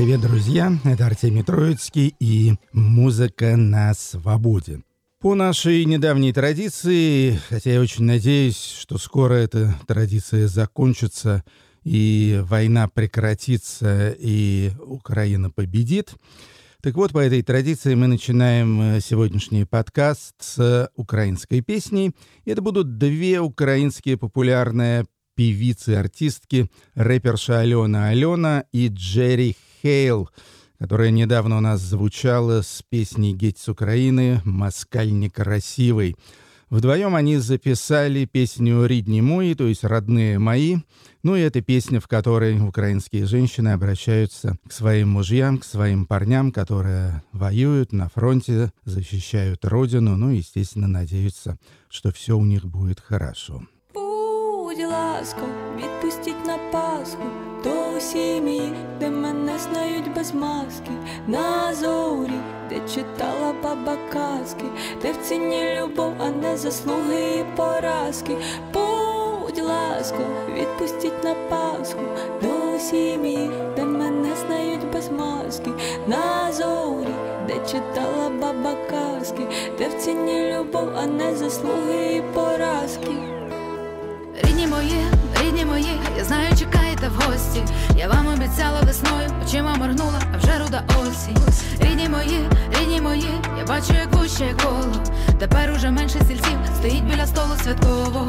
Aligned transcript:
Привет, 0.00 0.22
друзья! 0.22 0.72
Это 0.84 1.04
Артемий 1.04 1.42
Троицкий 1.42 2.14
и 2.18 2.54
«Музыка 2.72 3.58
на 3.58 3.92
свободе». 3.92 4.80
По 5.20 5.34
нашей 5.34 5.84
недавней 5.84 6.32
традиции, 6.32 7.38
хотя 7.50 7.74
я 7.74 7.82
очень 7.82 8.04
надеюсь, 8.04 8.78
что 8.80 8.96
скоро 8.96 9.34
эта 9.34 9.74
традиция 9.86 10.48
закончится 10.48 11.44
и 11.84 12.40
война 12.44 12.88
прекратится 12.88 14.16
и 14.18 14.70
Украина 14.80 15.50
победит, 15.50 16.14
так 16.82 16.94
вот, 16.94 17.12
по 17.12 17.18
этой 17.18 17.42
традиции 17.42 17.94
мы 17.94 18.06
начинаем 18.06 18.80
э, 18.80 19.00
сегодняшний 19.02 19.66
подкаст 19.66 20.34
с 20.38 20.90
украинской 20.96 21.60
песней. 21.60 22.12
Это 22.46 22.62
будут 22.62 22.96
две 22.96 23.38
украинские 23.38 24.16
популярные 24.16 25.04
певицы, 25.34 25.90
артистки, 25.90 26.70
рэперша 26.94 27.60
Алена 27.60 28.08
Алена 28.08 28.64
и 28.72 28.88
Джерри 28.88 29.56
Хейл, 29.82 30.28
которая 30.78 31.10
недавно 31.10 31.58
у 31.58 31.60
нас 31.60 31.80
звучала 31.80 32.62
с 32.62 32.82
песней 32.88 33.34
«Геть 33.34 33.58
с 33.58 33.68
Украины» 33.68 34.40
«Москаль 34.44 35.12
некрасивый». 35.12 36.16
Вдвоем 36.68 37.16
они 37.16 37.38
записали 37.38 38.26
песню 38.26 38.84
«Ридни 38.84 39.20
мои», 39.20 39.54
то 39.54 39.66
есть 39.66 39.82
«Родные 39.82 40.38
мои». 40.38 40.76
Ну 41.22 41.34
и 41.34 41.40
это 41.40 41.60
песня, 41.60 42.00
в 42.00 42.08
которой 42.08 42.60
украинские 42.60 43.26
женщины 43.26 43.70
обращаются 43.70 44.56
к 44.68 44.72
своим 44.72 45.08
мужьям, 45.08 45.58
к 45.58 45.64
своим 45.64 46.06
парням, 46.06 46.52
которые 46.52 47.22
воюют 47.32 47.92
на 47.92 48.08
фронте, 48.08 48.72
защищают 48.84 49.64
родину, 49.64 50.16
ну 50.16 50.30
и, 50.30 50.38
естественно, 50.38 50.88
надеются, 50.88 51.58
что 51.88 52.12
все 52.12 52.38
у 52.38 52.44
них 52.44 52.64
будет 52.64 53.00
хорошо. 53.00 53.62
Будь 54.70 54.86
ласка, 54.86 55.42
відпустіть 55.76 56.46
на 56.46 56.58
Пасху. 56.58 57.22
До 57.64 58.00
сім'ї, 58.00 58.72
де 59.00 59.10
мене 59.10 59.58
знають 59.58 60.14
без 60.14 60.34
маски, 60.34 60.90
на 61.26 61.74
зорі, 61.74 62.40
де 62.68 62.80
читала 62.94 63.54
баба 63.62 63.96
казки, 64.12 64.64
де 65.02 65.12
в 65.12 65.16
ціні 65.16 65.78
любов, 65.80 66.12
а 66.18 66.30
не 66.30 66.56
заслуги 66.56 67.40
і 67.40 67.56
поразки. 67.56 68.36
Будь 68.72 69.58
ласка, 69.58 70.24
відпустіть 70.54 71.24
на 71.24 71.34
Пасху. 71.34 72.02
До 72.42 72.78
сім'ї, 72.78 73.50
де 73.76 73.84
мене 73.84 74.36
знають 74.46 74.92
без 74.92 75.10
маски, 75.10 75.70
на 76.06 76.52
зорі, 76.52 77.14
де 77.46 77.54
читала 77.54 78.30
баба 78.40 78.74
казки, 78.90 79.42
де 79.78 79.88
в 79.88 79.94
ціні 79.94 80.54
любов, 80.54 80.88
а 80.96 81.06
не 81.06 81.36
заслуги 81.36 82.16
і 82.16 82.22
поразки. 82.34 83.12
Рідні 84.44 84.66
мої, 84.66 85.06
рідні 85.44 85.64
мої, 85.64 86.00
я 86.18 86.24
знаю, 86.24 86.56
чекаєте 86.58 87.08
в 87.08 87.22
гості. 87.22 87.62
Я 87.96 88.08
вам 88.08 88.26
обіцяла 88.26 88.80
весною, 88.80 89.28
очима 89.46 89.74
моргнула, 89.74 90.20
а 90.34 90.36
вже 90.36 90.58
руда 90.58 90.82
осінь. 91.02 91.36
Рідні 91.80 92.08
мої, 92.08 92.48
рідні 92.80 93.00
мої, 93.00 93.30
я 93.58 93.64
бачу, 93.66 93.92
як 93.92 94.12
вуще 94.12 94.54
коло. 94.62 94.92
Тепер 95.38 95.72
уже 95.76 95.90
менше 95.90 96.18
сільців 96.28 96.58
стоїть 96.78 97.04
біля 97.04 97.26
столу 97.26 97.54
святкового. 97.64 98.26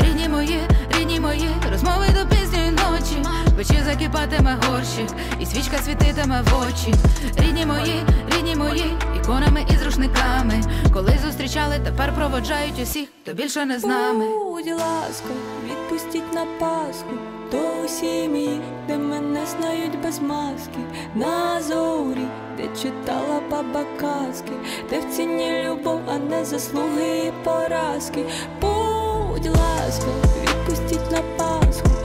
Рідні 0.00 0.28
мої, 0.28 0.60
рідні 0.98 1.20
мої, 1.20 1.48
розмови 1.72 2.06
до 2.20 2.36
пізньої 2.36 2.59
ночі. 2.90 3.28
Печі 3.56 3.82
закипатиме 3.84 4.58
горщик, 4.66 5.08
і 5.40 5.46
свічка 5.46 5.78
світитиме 5.78 6.42
в 6.42 6.62
очі. 6.62 6.94
Рідні 7.38 7.66
мої, 7.66 8.04
рідні 8.36 8.56
мої, 8.56 8.96
іконами 9.16 9.66
і 9.70 9.76
з 9.76 9.82
рушниками. 9.82 10.62
Коли 10.92 11.18
зустрічали, 11.26 11.80
тепер 11.84 12.14
проводжають 12.14 12.80
усіх, 12.82 13.08
хто 13.22 13.32
більше 13.32 13.64
не 13.64 13.78
з 13.78 13.84
нами. 13.84 14.24
Будь 14.50 14.66
ласка, 14.66 15.34
відпустіть 15.64 16.34
на 16.34 16.46
Пасху 16.58 17.14
до 17.52 17.88
сім'ї, 17.88 18.60
де 18.88 18.98
мене 18.98 19.46
знають 19.46 20.02
без 20.02 20.20
маски, 20.20 20.78
на 21.14 21.62
зорі, 21.62 22.26
де 22.56 22.62
читала 22.82 23.40
баба 23.50 23.84
казки, 24.00 24.52
де 24.90 25.00
в 25.00 25.16
ціні 25.16 25.64
любов, 25.68 26.00
а 26.08 26.18
не 26.18 26.44
заслуги 26.44 27.18
і 27.26 27.44
поразки. 27.44 28.24
Будь 28.60 29.46
ласка, 29.46 30.06
відпустіть 30.42 31.10
на 31.12 31.22
Пасху 31.36 31.99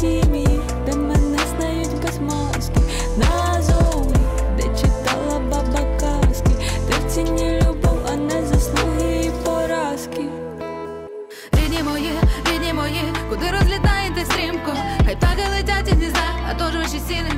сім'ї, 0.00 0.60
де 0.86 0.96
мене 0.96 1.38
знають 1.56 2.02
без 2.02 2.18
маски, 2.18 2.80
на 3.16 3.62
зорі, 3.62 4.16
де 4.56 4.62
читала 4.62 5.38
баба 5.50 5.80
казки, 6.00 6.50
де 6.88 6.94
в 7.08 7.12
любов, 7.68 7.98
а 8.12 8.16
не 8.16 8.46
заслуги 8.46 9.30
поразки. 9.44 10.24
Рідні 11.52 11.82
мої, 11.82 12.12
рідні 12.52 12.72
мої, 12.72 13.02
куди 13.30 13.46
розлітаєте 13.50 14.24
стрімко? 14.24 14.72
Хай 15.06 15.16
птахи 15.16 15.42
летять 15.56 15.88
із 15.88 15.94
гнізда, 15.94 16.24
а 16.50 16.54
то 16.54 16.70
ж 16.70 16.78
ваші 16.78 17.00
сіни, 17.08 17.30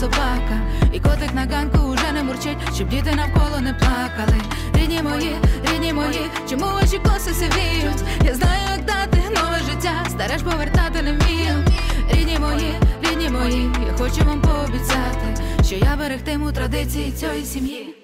собака. 0.00 0.60
І 0.92 1.00
котик 1.00 1.34
на 1.34 1.44
ганку 1.44 1.78
уже 1.78 2.12
не 2.12 2.22
мурчить, 2.22 2.58
щоб 2.74 2.88
діти 2.88 3.14
навколо 3.14 3.60
не 3.60 3.74
плакали. 3.74 4.40
Рідні 4.74 5.02
мої, 5.02 5.36
рідні 5.72 5.92
мої, 5.92 6.20
чому 6.50 6.66
ваші 6.66 6.98
коси 6.98 7.30
сивіють? 7.34 8.02
Я 8.24 8.34
знаю, 8.34 8.60
як 8.76 8.84
дати 8.84 9.18
нове 9.28 9.58
життя, 9.70 9.92
старе 10.08 10.38
ж 10.38 10.44
повертати 10.44 11.02
не 11.02 11.12
вмію. 11.12 11.64
Рідні 12.10 12.38
мої, 12.38 12.74
рідні 13.02 13.28
мої, 13.28 13.70
я 13.86 13.92
хочу 13.98 14.24
вам 14.24 14.40
пообіцяти, 14.40 15.42
що 15.64 15.74
я 15.76 15.96
берегтиму 15.96 16.52
традиції 16.52 17.12
цієї 17.12 17.44
сім'ї. 17.44 17.94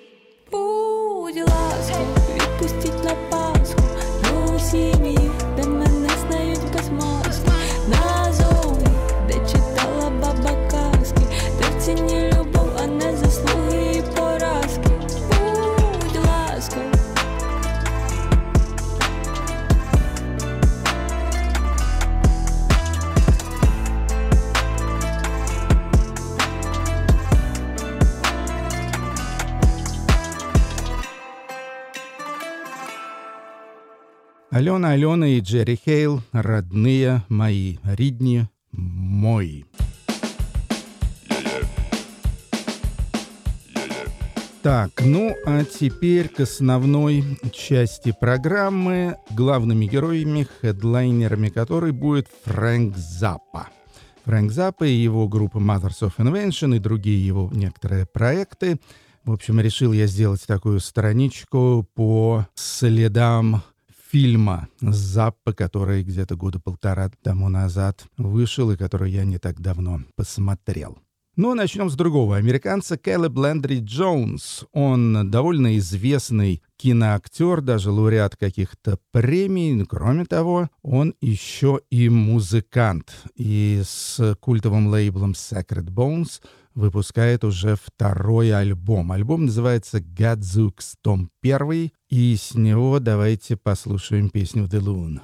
Будь 0.52 1.36
ласка, 1.36 1.98
відпустіть 2.34 3.04
на 3.04 3.14
Пасху 3.30 3.82
до 4.22 4.58
сім'ї, 4.58 5.30
де 5.56 5.64
мене 5.68 6.08
знають 6.28 6.60
без 6.72 6.88
маски, 6.90 7.21
Алена 34.62 34.90
Алена 34.90 35.26
и 35.26 35.40
Джерри 35.40 35.76
Хейл 35.84 36.22
«Родные 36.30 37.24
мои, 37.28 37.78
ридни 37.82 38.48
мои». 38.70 39.64
Так, 44.62 45.00
ну 45.00 45.34
а 45.46 45.64
теперь 45.64 46.28
к 46.28 46.38
основной 46.38 47.24
части 47.52 48.14
программы, 48.20 49.16
главными 49.30 49.86
героями, 49.86 50.46
хедлайнерами 50.60 51.48
которой 51.48 51.90
будет 51.90 52.28
Фрэнк 52.44 52.96
Заппа. 52.96 53.66
Фрэнк 54.26 54.52
Заппа 54.52 54.84
и 54.84 54.92
его 54.92 55.26
группа 55.26 55.58
Mothers 55.58 56.02
of 56.02 56.12
Invention 56.18 56.76
и 56.76 56.78
другие 56.78 57.26
его 57.26 57.50
некоторые 57.52 58.06
проекты. 58.06 58.78
В 59.24 59.32
общем, 59.32 59.58
решил 59.58 59.92
я 59.92 60.06
сделать 60.06 60.46
такую 60.46 60.78
страничку 60.78 61.84
по 61.96 62.46
следам 62.54 63.64
фильма 64.12 64.68
Заппа, 64.82 65.54
который 65.54 66.02
где-то 66.02 66.36
года 66.36 66.60
полтора 66.60 67.10
тому 67.22 67.48
назад 67.48 68.04
вышел 68.18 68.70
и 68.70 68.76
который 68.76 69.10
я 69.10 69.24
не 69.24 69.38
так 69.38 69.60
давно 69.60 70.02
посмотрел. 70.16 70.98
Ну, 71.34 71.54
начнем 71.54 71.88
с 71.88 71.94
другого. 71.94 72.36
Американца 72.36 72.98
Кэллеб 72.98 73.34
Лэндри 73.34 73.80
Джонс. 73.80 74.66
Он 74.72 75.30
довольно 75.30 75.78
известный 75.78 76.62
киноактер, 76.76 77.62
даже 77.62 77.90
лауреат 77.90 78.36
каких-то 78.36 78.98
премий. 79.12 79.82
Кроме 79.86 80.26
того, 80.26 80.68
он 80.82 81.14
еще 81.22 81.80
и 81.88 82.10
музыкант. 82.10 83.14
И 83.34 83.80
с 83.82 84.36
культовым 84.40 84.88
лейблом 84.88 85.32
Sacred 85.32 85.86
Bones 85.86 86.42
выпускает 86.74 87.44
уже 87.44 87.76
второй 87.76 88.52
альбом. 88.52 89.12
Альбом 89.12 89.46
называется 89.46 89.98
Gadzooks 89.98 90.94
Том 91.02 91.30
1, 91.42 91.90
и 92.10 92.36
с 92.36 92.54
него 92.54 92.98
давайте 92.98 93.56
послушаем 93.56 94.30
песню 94.30 94.64
The 94.64 94.80
Loon. 94.80 95.20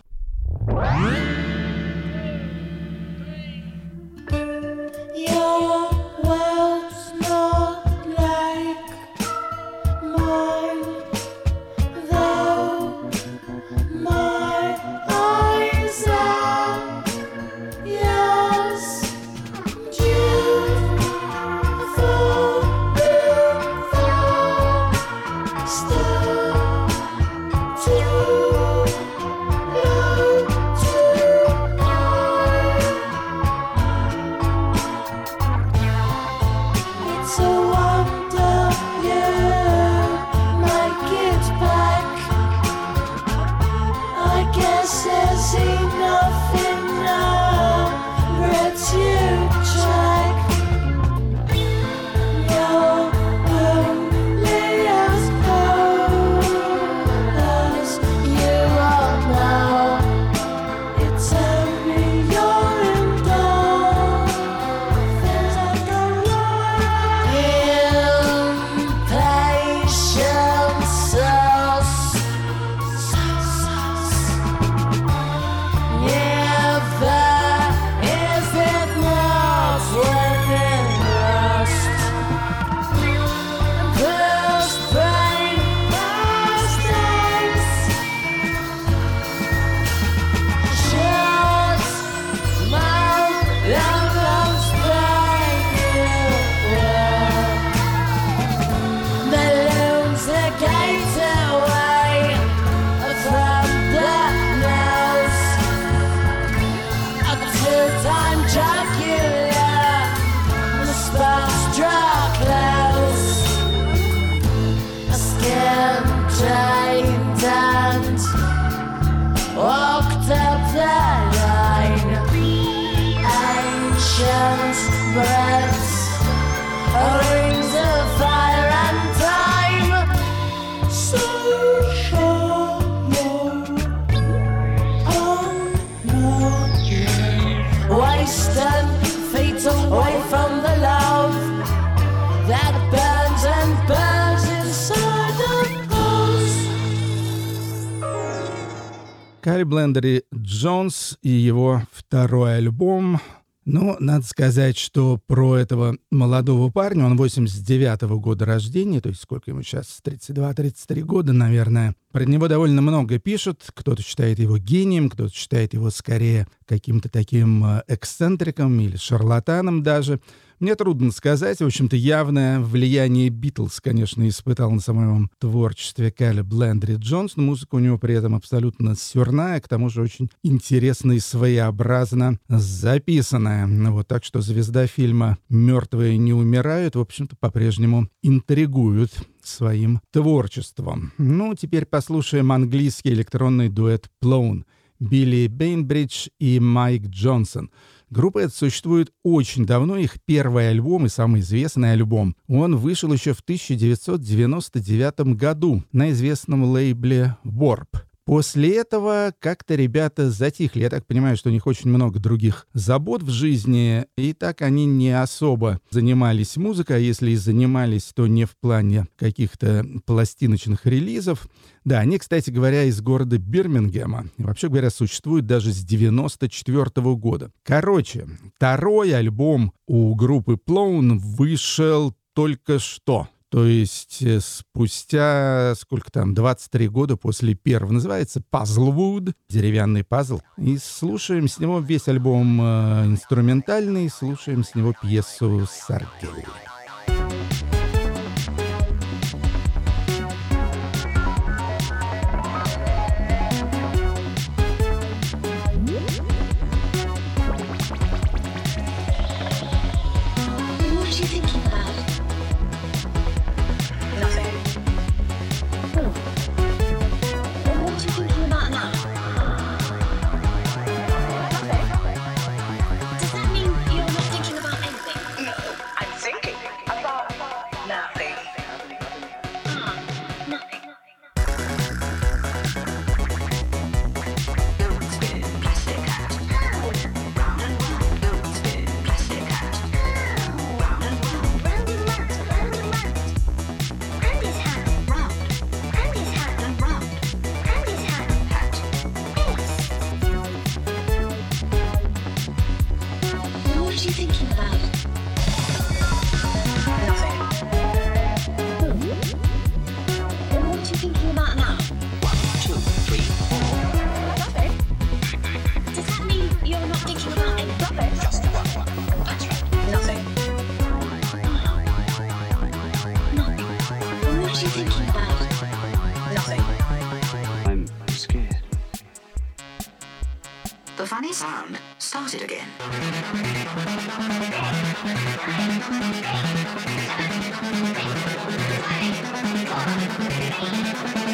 Каль 149.59 149.65
Блендери 149.65 150.23
Джонс 150.33 151.19
и 151.21 151.31
его 151.31 151.83
второй 151.91 152.59
альбом. 152.59 153.19
Ну, 153.65 153.97
надо 153.99 154.25
сказать, 154.25 154.79
что 154.79 155.19
про 155.27 155.57
этого 155.57 155.99
молодого 156.13 156.71
парня, 156.71 157.07
он 157.07 157.21
89-го 157.21 158.21
года 158.21 158.45
рождения, 158.45 159.01
то 159.01 159.09
есть 159.09 159.21
сколько 159.21 159.51
ему 159.51 159.63
сейчас, 159.63 159.99
32-33 160.05 161.03
года, 161.03 161.33
наверное. 161.33 161.97
Про 162.13 162.25
него 162.25 162.47
довольно 162.47 162.83
много 162.83 163.19
пишут, 163.19 163.65
кто-то 163.75 164.01
считает 164.01 164.39
его 164.39 164.59
гением, 164.59 165.11
кто-то 165.11 165.35
считает 165.35 165.75
его 165.75 165.91
скорее 165.91 166.47
каким-то 166.65 167.09
таким 167.09 167.65
э, 167.65 167.83
эксцентриком 167.89 168.79
или 168.79 168.97
шарлатаном 168.97 169.83
даже. 169.83 170.21
Мне 170.61 170.75
трудно 170.75 171.13
сказать. 171.13 171.61
В 171.61 171.67
общем-то, 171.67 171.95
явное 171.95 172.59
влияние 172.59 173.29
Битлз, 173.29 173.81
конечно, 173.81 174.29
испытал 174.29 174.73
на 174.73 174.81
самом 174.81 175.31
творчестве 175.39 176.11
Калли 176.11 176.41
Блендри 176.41 176.97
Джонс, 176.97 177.37
но 177.37 177.45
музыка 177.45 177.77
у 177.77 177.79
него 177.79 177.97
при 177.97 178.15
этом 178.17 178.35
абсолютно 178.35 178.97
сюрная, 178.97 179.61
к 179.61 179.69
тому 179.69 179.89
же 179.89 180.03
очень 180.03 180.31
интересно 180.43 181.13
и 181.13 181.21
своеобразно 181.21 182.41
записанная. 182.49 183.69
Вот, 183.91 184.09
так 184.09 184.25
что 184.25 184.41
звезда 184.41 184.89
фильма 184.89 185.39
«Мертвые 185.49 186.19
не 186.19 186.33
умирают», 186.33 186.97
в 186.97 187.01
общем-то, 187.01 187.37
по-прежнему 187.37 188.09
интригуют 188.23 189.13
своим 189.43 190.01
творчеством. 190.11 191.13
Ну, 191.19 191.55
теперь 191.55 191.87
послушаем 191.87 192.51
английский 192.51 193.11
электронный 193.11 193.69
дуэт 193.69 194.11
«Плоун». 194.19 194.65
Билли 195.01 195.47
Бейнбридж 195.47 196.27
и 196.41 196.59
Майк 196.59 197.07
Джонсон— 197.07 197.71
Группа 198.11 198.39
эта 198.39 198.55
существует 198.55 199.13
очень 199.23 199.67
давно, 199.67 199.99
их 199.99 200.17
первый 200.25 200.71
альбом 200.71 201.05
и 201.07 201.11
самый 201.11 201.43
известный 201.43 201.93
альбом. 201.93 202.37
Он 202.49 202.77
вышел 202.77 203.13
еще 203.13 203.35
в 203.35 203.41
1999 203.41 205.37
году 205.37 205.85
на 205.93 206.11
известном 206.11 206.65
лейбле 206.65 207.37
Warp. 207.45 208.08
После 208.29 208.77
этого 208.77 209.33
как-то 209.39 209.75
ребята 209.75 210.31
затихли. 210.31 210.83
Я 210.83 210.91
так 210.91 211.07
понимаю, 211.07 211.39
что 211.39 211.49
у 211.49 211.53
них 211.53 211.67
очень 211.67 211.89
много 211.89 212.19
других 212.21 212.67
забот 212.75 213.23
в 213.23 213.31
жизни, 213.31 214.05
и 214.19 214.35
так 214.35 214.61
они 214.61 214.85
не 214.85 215.19
особо 215.19 215.81
занимались 215.89 216.59
музыкой, 216.59 216.97
а 216.97 216.99
если 216.99 217.31
и 217.31 217.37
занимались, 217.37 218.13
то 218.15 218.27
не 218.27 218.45
в 218.45 218.55
плане 218.61 219.07
каких-то 219.17 219.83
пластиночных 220.05 220.85
релизов. 220.85 221.49
Да, 221.87 222.01
они, 222.01 222.19
кстати 222.19 222.51
говоря, 222.51 222.85
из 222.85 223.01
города 223.01 223.39
Бирмингема. 223.39 224.27
Вообще 224.37 224.69
говоря, 224.69 224.91
существуют 224.91 225.47
даже 225.47 225.73
с 225.73 225.83
94 225.83 226.85
года. 227.17 227.51
Короче, 227.63 228.29
второй 228.57 229.17
альбом 229.17 229.73
у 229.87 230.15
группы 230.15 230.59
Plone 230.63 231.17
вышел 231.17 232.15
только 232.35 232.79
что. 232.79 233.27
То 233.51 233.65
есть 233.65 234.23
э, 234.23 234.41
спустя, 234.41 235.75
сколько 235.77 236.13
там, 236.13 236.35
23 236.35 236.89
года 236.89 237.17
после 237.17 237.55
первого, 237.55 237.93
называется 237.93 238.43
Puzzlewood, 238.53 239.33
деревянный 239.49 240.05
пазл. 240.05 240.41
И 240.59 240.77
слушаем 240.77 241.49
с 241.49 241.59
него 241.59 241.81
весь 241.81 242.09
альбом 242.09 242.61
э, 242.61 243.07
инструментальный, 243.07 244.11
слушаем 244.11 244.65
с 244.65 244.75
него 244.75 244.95
пьесу 245.01 245.67
Саргей. 245.67 246.45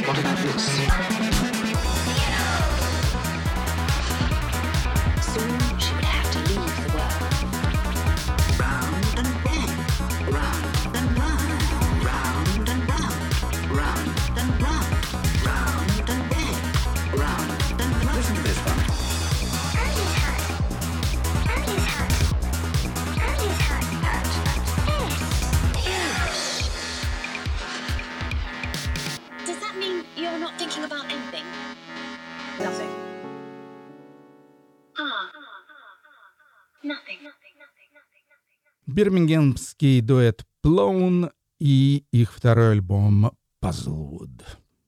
What 0.06 0.18
about 0.18 0.38
this? 0.38 1.53
Бирмингемский 39.04 40.00
дуэт 40.00 40.46
Plone 40.64 41.30
и 41.60 42.06
их 42.10 42.32
второй 42.32 42.72
альбом 42.72 43.32
Puzzlewood. 43.62 44.40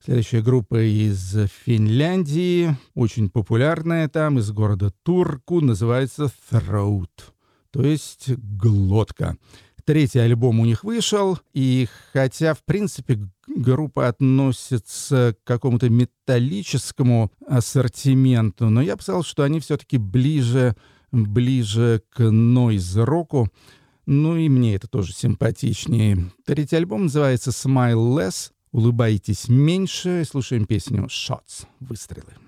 Следующая 0.02 0.40
группа 0.40 0.82
из 0.82 1.36
Финляндии, 1.66 2.74
очень 2.94 3.28
популярная 3.28 4.08
там, 4.08 4.38
из 4.38 4.50
города 4.52 4.90
Турку, 5.02 5.60
называется 5.60 6.32
Throat, 6.50 7.10
то 7.70 7.82
есть 7.82 8.30
глотка. 8.30 9.36
Третий 9.84 10.20
альбом 10.20 10.60
у 10.60 10.64
них 10.64 10.82
вышел, 10.82 11.38
и 11.52 11.86
хотя, 12.14 12.54
в 12.54 12.64
принципе, 12.64 13.18
группа 13.46 14.08
относится 14.08 15.36
к 15.38 15.46
какому-то 15.46 15.90
металлическому 15.90 17.30
ассортименту, 17.46 18.70
но 18.70 18.80
я 18.80 18.96
бы 18.96 19.02
сказал, 19.02 19.24
что 19.24 19.42
они 19.42 19.60
все-таки 19.60 19.98
ближе, 19.98 20.74
ближе 21.12 22.02
к 22.08 22.30
нойз-року, 22.30 23.50
ну 24.06 24.36
и 24.36 24.48
мне 24.48 24.76
это 24.76 24.88
тоже 24.88 25.12
симпатичнее. 25.12 26.30
Третий 26.44 26.76
альбом 26.76 27.04
называется 27.04 27.50
«Smile 27.50 28.16
Less». 28.16 28.52
улыбайтесь 28.70 29.48
меньше. 29.48 30.24
Слушаем 30.28 30.66
песню 30.66 31.06
«Shots»— 31.06 31.66
«Выстрелы». 31.80 32.45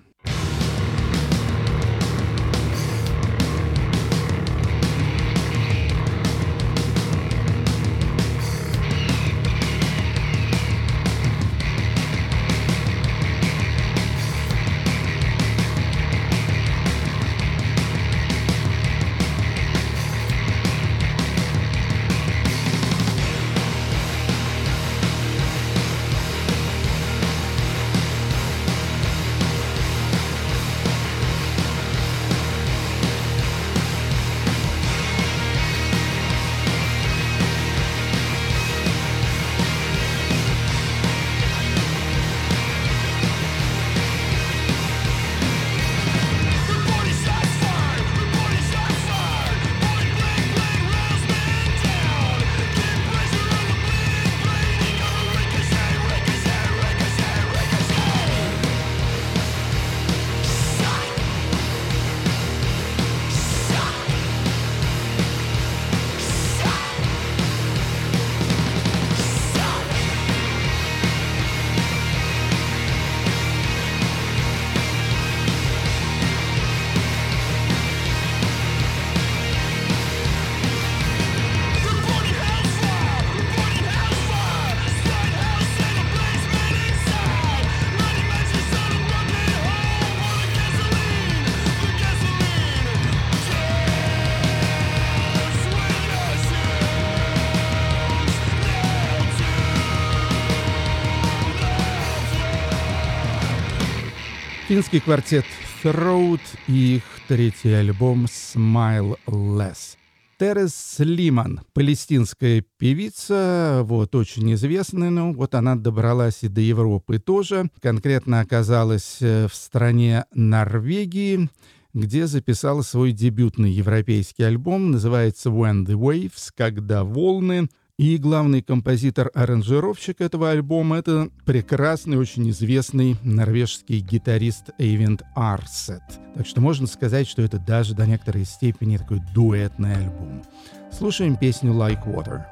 Финский 104.69 104.99
квартет 104.99 105.45
Throat 105.83 106.41
и 106.67 106.97
их 106.97 107.03
третий 107.27 107.71
альбом 107.71 108.25
Smile 108.25 109.17
Less. 109.25 109.97
Терес 110.37 110.97
Лиман, 110.99 111.61
палестинская 111.73 112.63
певица, 112.77 113.81
вот 113.83 114.13
очень 114.13 114.53
известная, 114.53 115.09
ну 115.09 115.33
вот 115.33 115.55
она 115.55 115.75
добралась 115.75 116.43
и 116.43 116.49
до 116.49 116.61
Европы 116.61 117.17
тоже, 117.17 117.71
конкретно 117.81 118.41
оказалась 118.41 119.17
э, 119.21 119.47
в 119.47 119.55
стране 119.55 120.25
Норвегии, 120.35 121.49
где 121.95 122.27
записала 122.27 122.83
свой 122.83 123.11
дебютный 123.11 123.71
европейский 123.71 124.43
альбом, 124.43 124.91
называется 124.91 125.49
When 125.49 125.83
the 125.83 125.95
Waves, 125.95 126.51
когда 126.55 127.03
волны, 127.03 127.69
и 127.98 128.18
главный 128.18 128.60
композитор-аранжировщик 128.60 130.20
этого 130.20 130.50
альбома — 130.50 130.96
это 130.96 131.30
прекрасный, 131.44 132.16
очень 132.16 132.50
известный 132.50 133.16
норвежский 133.22 134.00
гитарист 134.00 134.70
Эйвент 134.78 135.22
Арсет. 135.36 136.02
Так 136.34 136.46
что 136.46 136.60
можно 136.60 136.88
сказать, 136.88 137.28
что 137.28 137.42
это 137.42 137.58
даже 137.58 137.94
до 137.94 138.06
некоторой 138.06 138.44
степени 138.44 138.96
такой 138.96 139.20
дуэтный 139.32 139.94
альбом. 139.94 140.42
Слушаем 140.90 141.36
песню 141.36 141.72
«Like 141.72 142.04
Water». 142.04 142.42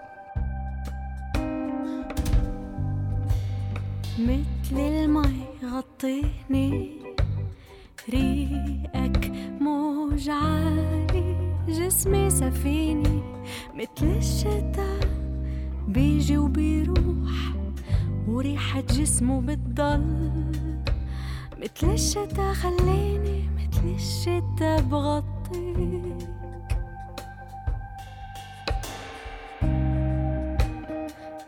مثل 4.19 4.77
المي 4.79 5.45
غطيني 5.65 6.91
ريقك 8.09 9.33
موج 9.61 10.29
عالي 10.29 11.37
جسمي 11.69 12.31
سفينة 12.31 13.23
مثل 13.75 14.07
الشتا 14.17 15.16
بيجي 15.88 16.38
وبيروح 16.38 17.54
وريحة 18.28 18.82
جسمه 18.82 19.42
بتضل. 19.42 20.46
مثل 21.58 21.94
الشتا 21.94 22.54
خليني 22.54 23.50
مثل 23.58 23.96
الشتا 23.96 24.82
بغطيك. 24.82 26.28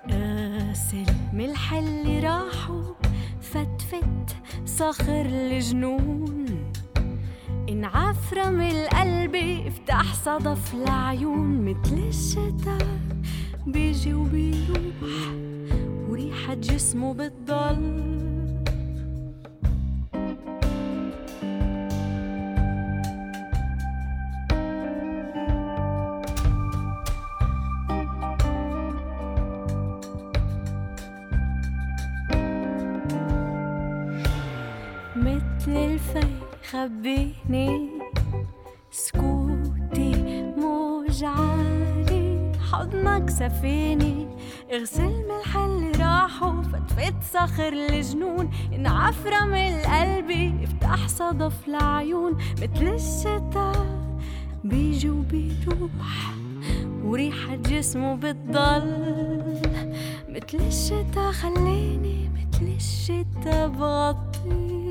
قاس 0.10 0.94
الملح 0.94 1.74
اللي 1.74 2.20
راحوا 2.20 2.94
فتفت 3.42 4.36
صخر 4.66 5.26
الجنون. 5.26 6.46
انعفرم 7.70 8.62
القلب 8.62 9.36
افتح 9.68 10.14
صدف 10.14 10.74
العيون. 10.74 11.66
مثل 11.66 11.98
الشتا 11.98 12.78
بيجي 13.72 14.14
وبيروح. 14.14 15.34
وريحة 16.10 16.54
جسمه 16.54 17.14
بتضل. 17.14 18.10
مثل 35.16 35.72
الفي 35.72 36.28
خبيني 36.70 37.90
سكوتي 38.92 40.12
موج 40.58 41.24
عالي 41.24 41.59
حضنك 42.80 43.30
سفيني 43.30 44.28
اغسل 44.74 45.24
ملح 45.28 45.58
اللي 45.58 45.92
راحوا 45.92 46.62
فتفت 46.62 47.16
صخر 47.34 47.74
الجنون. 47.74 48.50
انعفرم 48.76 49.54
القلب 49.54 50.62
افتح 50.64 51.08
صدف 51.08 51.68
العيون. 51.68 52.38
مثل 52.62 52.88
الشتا 52.88 53.72
بيجي 54.64 55.10
وبيروح 55.10 56.34
وريحة 57.04 57.56
جسمه 57.56 58.16
بتضل. 58.16 58.96
مثل 60.30 60.68
الشتا 60.68 61.32
خليني 61.32 62.30
مثل 62.30 62.66
الشتا 62.76 63.68
بغطيك 63.68 64.89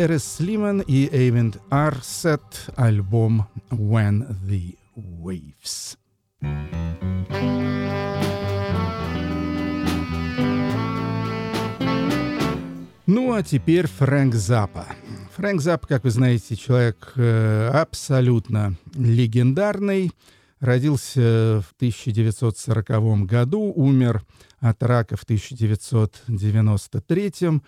Терес 0.00 0.40
Лиман 0.40 0.80
и 0.80 1.10
Эйвент 1.12 1.58
Арсет, 1.68 2.70
альбом 2.74 3.46
When 3.68 4.26
the 4.48 4.78
Waves. 4.96 5.98
Ну 13.06 13.34
а 13.34 13.42
теперь 13.42 13.86
Фрэнк 13.86 14.34
Заппа. 14.34 14.86
Фрэнк 15.36 15.60
Заппа, 15.60 15.86
как 15.86 16.04
вы 16.04 16.10
знаете, 16.10 16.56
человек 16.56 17.12
э, 17.16 17.68
абсолютно 17.68 18.76
легендарный. 18.94 20.12
Родился 20.60 21.60
в 21.60 21.74
1940 21.76 23.26
году, 23.26 23.70
умер 23.76 24.22
от 24.60 24.82
рака 24.82 25.18
в 25.18 25.24
1993. 25.24 27.60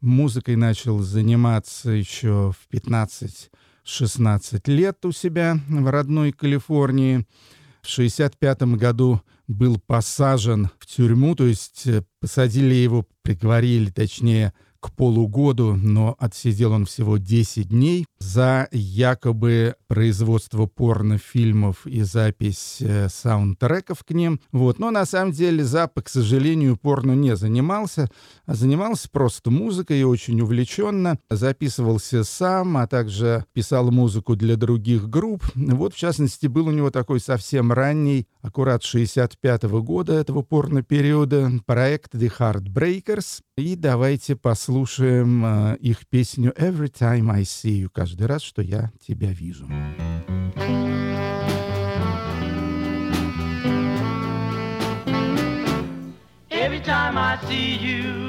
Музыкой 0.00 0.54
начал 0.56 1.00
заниматься 1.00 1.90
еще 1.90 2.52
в 2.52 2.72
15-16 2.72 4.60
лет 4.66 5.04
у 5.04 5.12
себя 5.12 5.58
в 5.68 5.90
родной 5.90 6.32
Калифорнии. 6.32 7.26
В 7.82 7.90
1965 7.92 8.62
году 8.78 9.20
был 9.48 9.80
посажен 9.84 10.70
в 10.78 10.86
тюрьму, 10.86 11.34
то 11.34 11.46
есть 11.46 11.86
э, 11.86 12.04
посадили 12.20 12.74
его, 12.74 13.06
приговорили, 13.22 13.90
точнее, 13.90 14.52
к 14.80 14.92
полугоду, 14.92 15.74
но 15.74 16.14
отсидел 16.18 16.72
он 16.72 16.86
всего 16.86 17.16
10 17.16 17.68
дней 17.68 18.06
за 18.18 18.68
якобы 18.70 19.74
производство 19.88 20.66
порнофильмов 20.66 21.86
и 21.86 22.02
запись 22.02 22.78
э, 22.80 23.08
саундтреков 23.08 24.04
к 24.04 24.10
ним. 24.12 24.40
Вот. 24.52 24.78
Но 24.78 24.90
на 24.90 25.04
самом 25.06 25.32
деле 25.32 25.64
Запа, 25.64 26.02
к 26.02 26.08
сожалению, 26.08 26.76
порно 26.76 27.12
не 27.12 27.36
занимался, 27.36 28.08
а 28.46 28.54
занимался 28.54 29.08
просто 29.10 29.50
музыкой 29.50 30.00
и 30.00 30.04
очень 30.04 30.40
увлеченно. 30.40 31.18
Записывался 31.28 32.22
сам, 32.22 32.76
а 32.76 32.86
также 32.86 33.44
писал 33.52 33.90
музыку 33.90 34.36
для 34.36 34.56
других 34.56 35.08
групп. 35.08 35.44
Вот, 35.54 35.94
в 35.94 35.98
частности, 35.98 36.46
был 36.46 36.68
у 36.68 36.72
него 36.72 36.90
такой 36.90 37.20
совсем 37.20 37.72
ранний, 37.72 38.28
аккурат 38.42 38.84
65 38.84 39.64
-го 39.64 39.82
года 39.82 40.12
этого 40.12 40.42
порно-периода, 40.42 41.50
проект 41.66 42.14
The 42.14 42.32
Heartbreakers. 42.38 43.40
И 43.56 43.74
давайте 43.74 44.36
послушаем 44.36 44.67
э, 44.68 45.76
их 45.80 46.06
песню 46.06 46.52
«Every 46.52 46.90
Time 46.90 47.30
I 47.30 47.42
See 47.42 47.82
You», 47.82 47.88
каждый 47.92 48.26
раз, 48.26 48.42
что 48.42 48.62
я 48.62 48.90
тебя 49.06 49.32
вижу. 49.32 49.66
Every 56.50 56.80
time 56.80 57.16
I 57.16 57.38
see 57.48 57.76
you, 57.76 58.28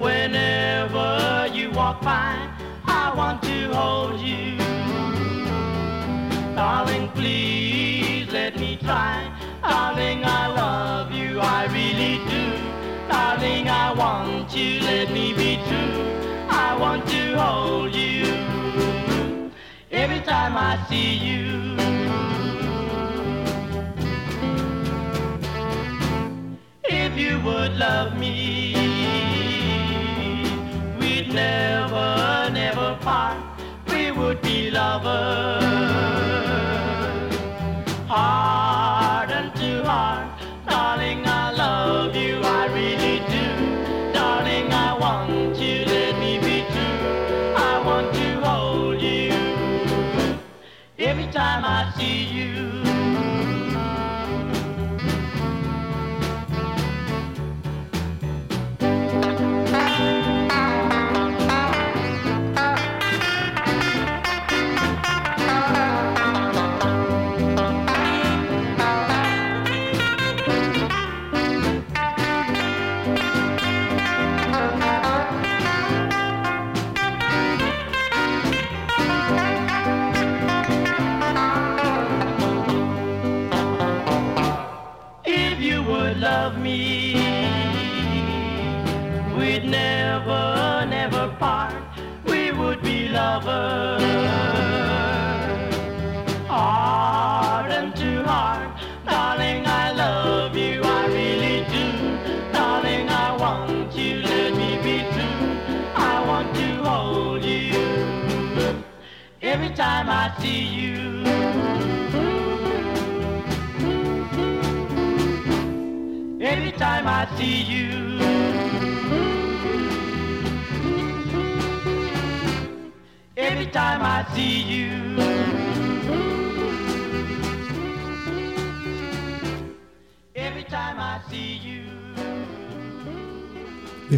whenever 0.00 1.48
you 1.52 1.70
walk 1.72 2.00
by, 2.00 2.36
I 2.86 3.12
want 3.14 3.42
to 3.42 3.72
hold 3.74 4.20
you. 4.20 4.56
Darling, 6.54 7.08
please 7.14 8.32
let 8.32 8.58
me 8.58 8.78
try. 8.80 9.30
Darling, 9.62 10.24
I 10.24 10.46
love 10.48 11.12
you, 11.12 11.38
I 11.40 11.66
really 11.66 12.18
do. 12.30 12.65
I 13.84 13.92
want 13.92 14.56
you, 14.56 14.80
let 14.80 15.10
me 15.12 15.34
be 15.34 15.56
true. 15.68 15.96
I 16.48 16.76
want 16.82 17.06
to 17.08 17.22
hold 17.38 17.94
you. 17.94 18.24
Every 19.90 20.20
time 20.20 20.56
I 20.56 20.72
see 20.88 21.12
you. 21.28 21.76
If 26.84 27.18
you 27.18 27.40
would 27.40 27.72
love 27.76 28.18
me, 28.18 28.74
we'd 30.98 31.28
never, 31.32 32.50
never 32.52 32.98
part. 33.02 33.38
We 33.88 34.10
would 34.10 34.40
be 34.42 34.70
lovers, 34.70 36.25
I 51.76 51.92
see 51.98 52.24
you. 52.24 52.75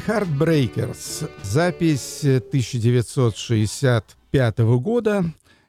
Heartbreakers. 0.08 1.30
Запись 1.42 2.24
э, 2.24 2.38
1965 2.38 4.58
года. 4.80 5.24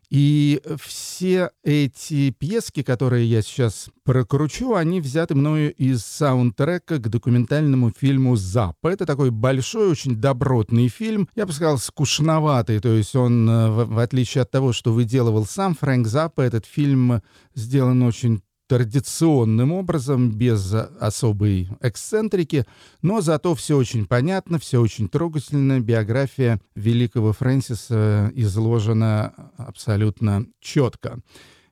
И 0.10 0.62
все 0.82 1.52
эти 1.62 2.32
пьески, 2.32 2.82
которые 2.82 3.30
я 3.30 3.41
сейчас 3.41 3.89
прокручу, 4.06 4.75
они 4.75 5.02
взяты 5.02 5.36
мною 5.36 5.75
из 5.75 6.06
саундтрека 6.06 6.99
к 6.99 7.10
документальному 7.10 7.91
фильму 7.91 8.38
«Запа». 8.38 8.88
Это 8.88 9.06
такой 9.06 9.30
большой, 9.30 9.89
очень 9.89 10.15
добротный 10.15 10.88
фильм. 10.88 11.28
Я 11.36 11.45
бы 11.45 11.52
сказал, 11.52 11.78
скучноватый. 11.78 12.80
То 12.80 12.93
есть 12.93 13.17
он, 13.17 13.49
э, 13.49 13.69
в, 13.69 13.99
отличие 13.99 14.43
от 14.43 14.52
того, 14.52 14.71
что 14.71 14.93
выделывал 14.93 15.45
сам 15.45 15.75
Фрэнк 15.75 16.08
Запа, 16.08 16.43
этот 16.43 16.65
фильм 16.65 17.21
сделан 17.56 18.04
очень 18.04 18.41
традиционным 18.69 19.71
образом, 19.71 20.32
без 20.32 20.71
особой 20.73 21.69
эксцентрики, 21.82 22.65
но 23.01 23.19
зато 23.19 23.55
все 23.55 23.75
очень 23.75 24.05
понятно, 24.05 24.60
все 24.60 24.79
очень 24.79 25.10
трогательно. 25.10 25.79
Биография 25.79 26.62
великого 26.75 27.34
Фрэнсиса 27.34 28.32
изложена 28.36 29.34
абсолютно 29.58 30.45
четко. 30.62 31.19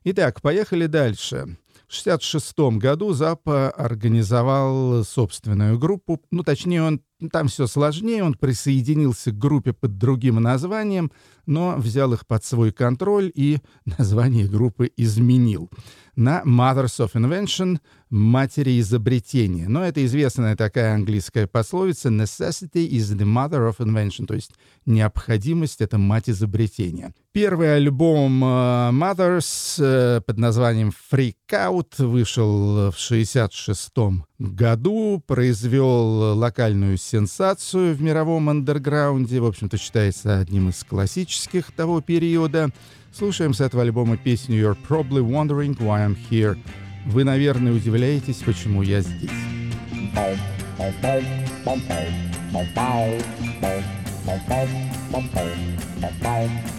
Итак, 0.02 0.42
поехали 0.42 0.86
дальше. 0.86 1.56
В 1.86 2.00
1966 2.00 2.58
году 2.78 3.12
Запа 3.12 3.70
организовал 3.70 5.04
собственную 5.04 5.78
группу. 5.78 6.20
Ну, 6.32 6.42
точнее, 6.42 6.82
он 6.82 7.00
там 7.32 7.48
все 7.48 7.66
сложнее. 7.66 8.22
Он 8.22 8.34
присоединился 8.34 9.32
к 9.32 9.38
группе 9.38 9.72
под 9.72 9.98
другим 9.98 10.36
названием, 10.36 11.10
но 11.46 11.76
взял 11.76 12.12
их 12.12 12.26
под 12.26 12.44
свой 12.44 12.72
контроль 12.72 13.32
и 13.34 13.58
название 13.84 14.46
группы 14.46 14.90
изменил 14.96 15.70
на 16.16 16.42
Mothers 16.44 16.98
of 17.04 17.12
Invention— 17.14 17.78
матери 18.10 18.80
изобретения. 18.80 19.68
Но 19.68 19.84
это 19.84 20.04
известная 20.04 20.56
такая 20.56 20.94
английская 20.94 21.46
пословица 21.46 22.08
«necessity 22.08 22.88
is 22.88 23.14
the 23.16 23.24
mother 23.24 23.68
of 23.68 23.78
invention», 23.78 24.26
то 24.26 24.34
есть 24.34 24.52
необходимость— 24.86 25.80
это 25.80 25.98
мать 25.98 26.28
изобретения. 26.28 27.12
Первый 27.32 27.76
альбом 27.76 28.42
э, 28.42 28.46
Mothers 28.92 29.76
э, 29.78 30.20
под 30.22 30.38
названием 30.38 30.92
Freak 31.12 31.34
Out 31.52 32.04
вышел 32.04 32.90
в 32.90 32.96
1966 32.96 33.92
году, 34.38 35.22
произвел 35.26 36.36
локальную 36.36 36.96
сенсацию 37.08 37.94
в 37.94 38.02
мировом 38.02 38.50
андерграунде, 38.50 39.40
в 39.40 39.46
общем-то 39.46 39.78
считается 39.78 40.38
одним 40.38 40.68
из 40.68 40.84
классических 40.84 41.72
того 41.72 42.00
периода. 42.00 42.70
Слушаем 43.12 43.54
с 43.54 43.60
этого 43.60 43.82
альбома 43.82 44.16
песню 44.16 44.60
«You're 44.60 44.76
probably 44.88 45.22
wondering 45.22 45.76
why 45.78 46.06
I'm 46.06 46.16
here». 46.30 46.58
Вы, 47.06 47.24
наверное, 47.24 47.72
удивляетесь, 47.72 48.42
почему 48.44 48.82
я 48.82 49.00
здесь. 49.00 49.30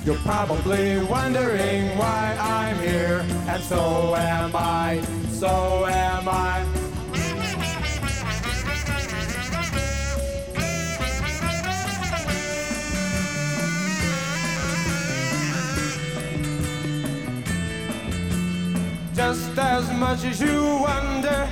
You're 0.05 0.15
probably 0.23 1.03
wondering 1.09 1.97
why 1.97 2.35
I'm 2.39 2.77
here, 2.79 3.23
and 3.47 3.61
so 3.61 4.15
am 4.15 4.55
I, 4.55 5.01
so 5.29 5.85
am 5.87 6.27
I. 6.27 6.88
Just 19.19 19.57
as 19.57 19.91
much 19.91 20.23
as 20.23 20.39
you 20.39 20.63
wonder 20.79 21.51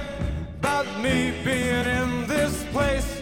about 0.59 0.87
me 1.01 1.33
being 1.43 1.85
in 1.99 2.25
this 2.25 2.63
place, 2.71 3.21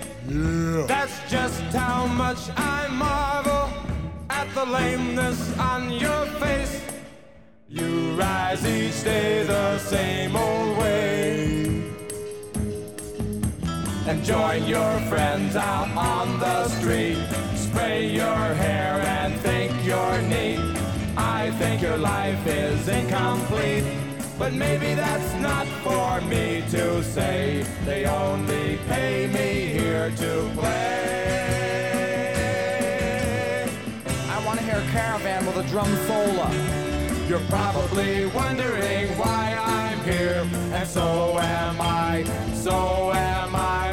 that's 0.86 1.18
just 1.28 1.64
how 1.74 2.06
much 2.06 2.38
I 2.56 2.88
marvel 2.90 3.68
at 4.30 4.48
the 4.54 4.64
lameness 4.66 5.58
on 5.58 5.90
your 5.90 6.28
face. 6.38 6.80
You 7.68 8.14
rise 8.20 8.64
each 8.68 9.04
day 9.04 9.42
the 9.46 9.80
same 9.80 10.36
old 10.36 10.78
way. 10.78 11.48
And 14.06 14.24
join 14.24 14.64
your 14.66 15.00
friends 15.10 15.56
out 15.56 15.90
on 15.98 16.40
the 16.40 16.68
street. 16.68 17.18
Spray 17.56 18.12
your 18.12 18.44
hair 18.64 19.02
and 19.18 19.34
think 19.40 19.72
you're 19.84 20.22
neat. 20.22 20.60
I 21.18 21.50
think 21.58 21.82
your 21.82 21.98
life 21.98 22.46
is 22.46 22.88
incomplete. 22.88 24.05
But 24.38 24.52
maybe 24.54 24.94
that's 24.96 25.34
not 25.42 25.66
for 25.82 26.20
me 26.28 26.62
to 26.70 27.02
say. 27.04 27.66
They 27.86 28.06
only 28.06 28.78
pay 28.88 29.28
me 29.28 29.68
here 29.68 30.12
to 30.12 30.52
play. 30.56 30.96
I 34.30 34.46
want 34.46 34.60
to 34.60 34.66
hear 34.66 34.78
a 34.78 34.92
caravan 34.92 35.46
with 35.46 35.56
a 35.58 35.64
drum 35.70 35.88
solo. 36.06 36.50
You're 37.30 37.48
probably 37.48 38.26
wondering 38.28 39.08
why 39.18 39.56
I'm 39.58 40.04
here, 40.04 40.46
and 40.74 40.88
so 40.88 41.40
am 41.40 41.80
I, 41.80 42.24
so 42.54 43.14
am 43.14 43.56
I. 43.56 43.85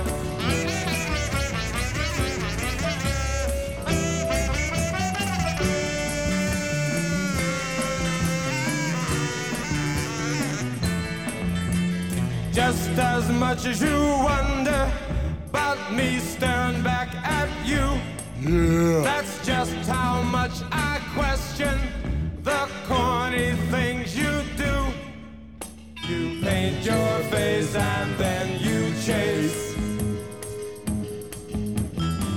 Just 12.72 12.98
as 12.98 13.30
much 13.32 13.66
as 13.66 13.82
you 13.82 13.98
wonder 14.24 14.90
about 15.50 15.92
me 15.92 16.18
staring 16.18 16.82
back 16.82 17.14
at 17.16 17.50
you. 17.66 17.84
Yeah. 18.40 19.02
That's 19.04 19.46
just 19.46 19.74
how 19.86 20.22
much 20.22 20.52
I 20.72 20.98
question 21.12 21.78
the 22.42 22.66
corny 22.88 23.52
things 23.70 24.16
you 24.16 24.32
do. 24.56 24.74
You 26.08 26.40
paint 26.42 26.82
your 26.82 27.18
face 27.34 27.74
and 27.74 28.16
then 28.16 28.58
you 28.58 28.80
chase 29.04 29.74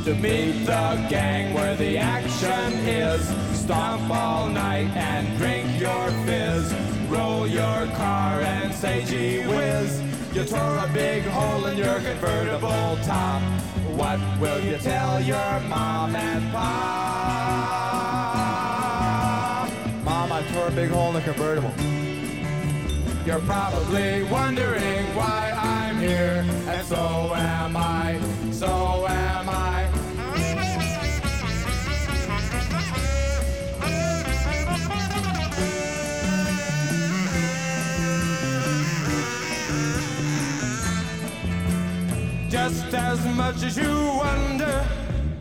to 0.03 0.13
meet 0.15 0.65
the 0.65 1.07
gang 1.09 1.53
where 1.53 1.77
the 1.77 1.97
action 1.97 2.73
is. 2.85 3.23
Stomp 3.57 4.11
all 4.11 4.49
night 4.49 4.89
and 4.97 5.37
drink 5.37 5.79
your 5.79 6.11
fizz. 6.25 6.73
Roll 7.09 7.47
your 7.47 7.87
car 7.95 8.41
and 8.41 8.73
say 8.75 9.05
gee 9.05 9.39
whiz. 9.47 10.04
You 10.35 10.43
tore 10.43 10.77
a 10.79 10.91
big 10.93 11.23
hole 11.23 11.65
in 11.67 11.77
your 11.77 12.01
convertible 12.01 12.97
top. 13.03 13.41
What 13.95 14.19
will 14.37 14.59
you 14.59 14.75
tell 14.79 15.21
your 15.21 15.61
mom 15.61 16.13
and 16.13 16.51
pop? 16.51 16.65
Mom, 20.03 20.31
I 20.33 20.43
tore 20.51 20.67
a 20.67 20.71
big 20.71 20.89
hole 20.89 21.07
in 21.07 21.13
the 21.13 21.21
convertible. 21.21 21.71
You're 23.25 23.39
probably 23.47 24.23
wondering 24.25 25.05
why 25.15 25.53
I'm 25.55 25.99
here, 25.99 26.43
and 26.67 26.85
so 26.85 27.31
am 27.33 27.77
I, 27.77 28.19
so 28.51 29.07
am 29.07 29.47
I. 29.49 29.74
as 42.95 43.25
much 43.35 43.61
as 43.63 43.77
you 43.77 43.93
wonder 44.17 44.87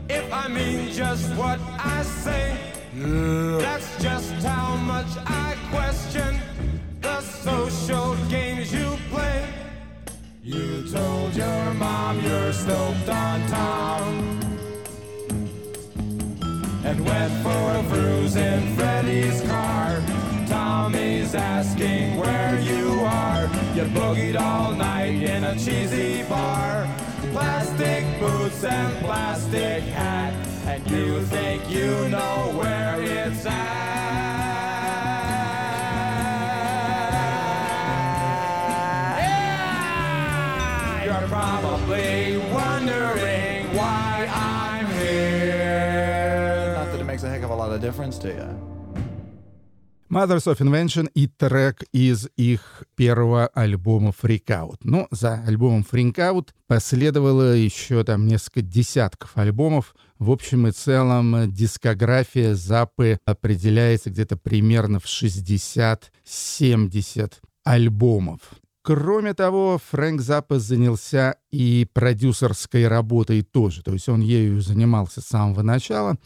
if 0.09 0.33
I 0.33 0.49
mean 0.49 0.93
just 0.93 1.33
what 1.35 1.61
I 1.79 2.03
say. 2.03 2.57
That's 2.95 4.03
just 4.03 4.33
how 4.45 4.77
much 4.77 5.07
I 5.27 5.57
question 5.71 6.38
the 7.01 7.21
social 7.21 8.17
games 8.29 8.73
you 8.73 8.99
play. 9.11 9.47
You 10.43 10.90
told 10.90 11.35
your 11.35 11.75
mom 11.75 12.21
you're 12.23 12.53
stoked 12.53 13.09
on 13.09 13.47
Tom. 13.49 14.40
And 16.85 17.05
went 17.05 17.33
for 17.43 17.64
a 17.79 17.85
cruise 17.88 18.37
in 18.37 18.77
Freddy's 18.77 19.40
car. 19.43 20.03
Tommy's 20.47 21.35
asking 21.35 22.17
where 22.17 22.61
you 22.61 23.01
are. 23.01 23.45
You 23.75 23.85
boogied 23.97 24.38
all 24.38 24.73
night 24.73 25.23
in 25.23 25.45
a 25.45 25.55
cheesy 25.55 26.23
bar. 26.25 26.87
Plastic 27.35 28.05
boots 28.20 28.62
and 28.62 29.05
plastic 29.05 29.83
hat. 29.83 30.33
And 30.66 30.88
you 30.88 31.20
think 31.25 31.68
you 31.68 32.09
know 32.09 32.53
where 32.57 33.03
it's 33.03 33.44
at. 33.44 33.55
Yeah! 39.18 41.05
You're 41.05 41.29
probably 41.29 42.37
wondering 42.53 43.77
why 43.77 44.29
I'm 44.33 44.87
here. 45.01 46.75
Not 46.77 46.92
that 46.92 47.01
it 47.01 47.05
makes 47.05 47.25
a 47.25 47.29
heck 47.29 47.42
of 47.42 47.51
a 47.51 47.55
lot 47.57 47.73
of 47.73 47.81
difference 47.81 48.16
to 48.18 48.29
you. 48.29 48.73
Mothers 50.14 50.46
of 50.46 50.61
Invention 50.61 51.11
и 51.12 51.27
трек 51.27 51.83
из 51.90 52.29
их 52.37 52.85
первого 52.94 53.48
альбома 53.48 54.11
Freak 54.11 54.46
Out. 54.46 54.77
Но 54.85 55.09
за 55.11 55.42
альбомом 55.44 55.85
Freak 55.90 56.14
Out 56.14 56.50
последовало 56.68 57.55
еще 57.55 58.05
там 58.05 58.29
несколько 58.29 58.62
десятков 58.62 59.37
альбомов. 59.37 59.96
В 60.20 60.31
общем 60.31 60.68
и 60.68 60.70
целом 60.70 61.53
дискография 61.53 62.55
Запы 62.55 63.18
определяется 63.24 64.11
где-то 64.11 64.37
примерно 64.37 65.00
в 65.00 65.07
60-70 65.07 67.33
альбомов. 67.64 68.38
Кроме 68.83 69.35
того, 69.35 69.81
Фрэнк 69.90 70.20
Заппа 70.20 70.61
занялся 70.61 71.35
и 71.50 71.88
продюсерской 71.92 72.87
работой 72.87 73.42
тоже. 73.42 73.83
То 73.83 73.92
есть 73.92 74.09
он 74.09 74.20
ею 74.20 74.61
занимался 74.61 75.22
с 75.22 75.27
самого 75.27 75.62
начала. 75.62 76.18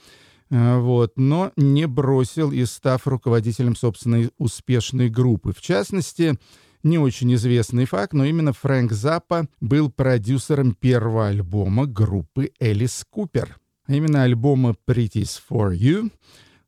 Э, 0.50 0.78
Вот, 0.78 1.12
но 1.16 1.52
не 1.56 1.87
бросил 1.87 2.52
и 2.52 2.64
став 2.64 3.06
руководителем 3.06 3.76
собственной 3.76 4.30
успешной 4.38 5.08
группы. 5.08 5.52
В 5.52 5.61
частности, 5.61 6.38
не 6.82 6.98
очень 6.98 7.32
известный 7.34 7.84
факт, 7.84 8.12
но 8.12 8.24
именно 8.24 8.52
Фрэнк 8.52 8.90
Заппа 8.92 9.46
был 9.61 9.90
продюсером 9.90 10.74
первого 10.74 11.28
альбома 11.28 11.87
группы 11.87 12.50
Элис 12.61 13.04
Купер. 13.11 13.58
А 13.87 13.94
именно 13.94 14.22
альбома 14.22 14.76
Pretty's 14.87 15.40
for 15.50 15.74
You 15.74 16.12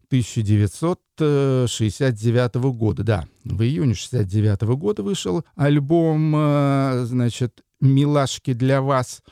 1969 0.08 2.54
года. 2.74 3.04
Да, 3.04 3.28
в 3.44 3.62
июне 3.62 3.94
69 3.94 4.62
года 4.76 5.04
вышел 5.04 5.44
альбом, 5.54 6.34
э, 6.36 7.04
значит, 7.06 7.62
«Милашки 7.80 8.52
для 8.52 8.82
вас». 8.82 9.22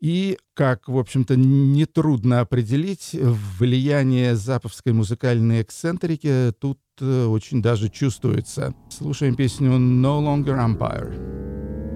И, 0.00 0.38
как, 0.54 0.88
в 0.88 0.96
общем-то, 0.96 1.36
нетрудно 1.36 2.40
определить, 2.40 3.10
влияние 3.12 4.36
заповской 4.36 4.92
музыкальной 4.92 5.62
эксцентрики 5.62 6.52
тут 6.60 6.78
э, 7.00 7.24
очень 7.24 7.60
даже 7.60 7.88
чувствуется. 7.88 8.74
Слушаем 8.90 9.34
песню 9.34 9.72
«No 9.72 10.20
Longer 10.20 10.56
Empire». 10.56 11.87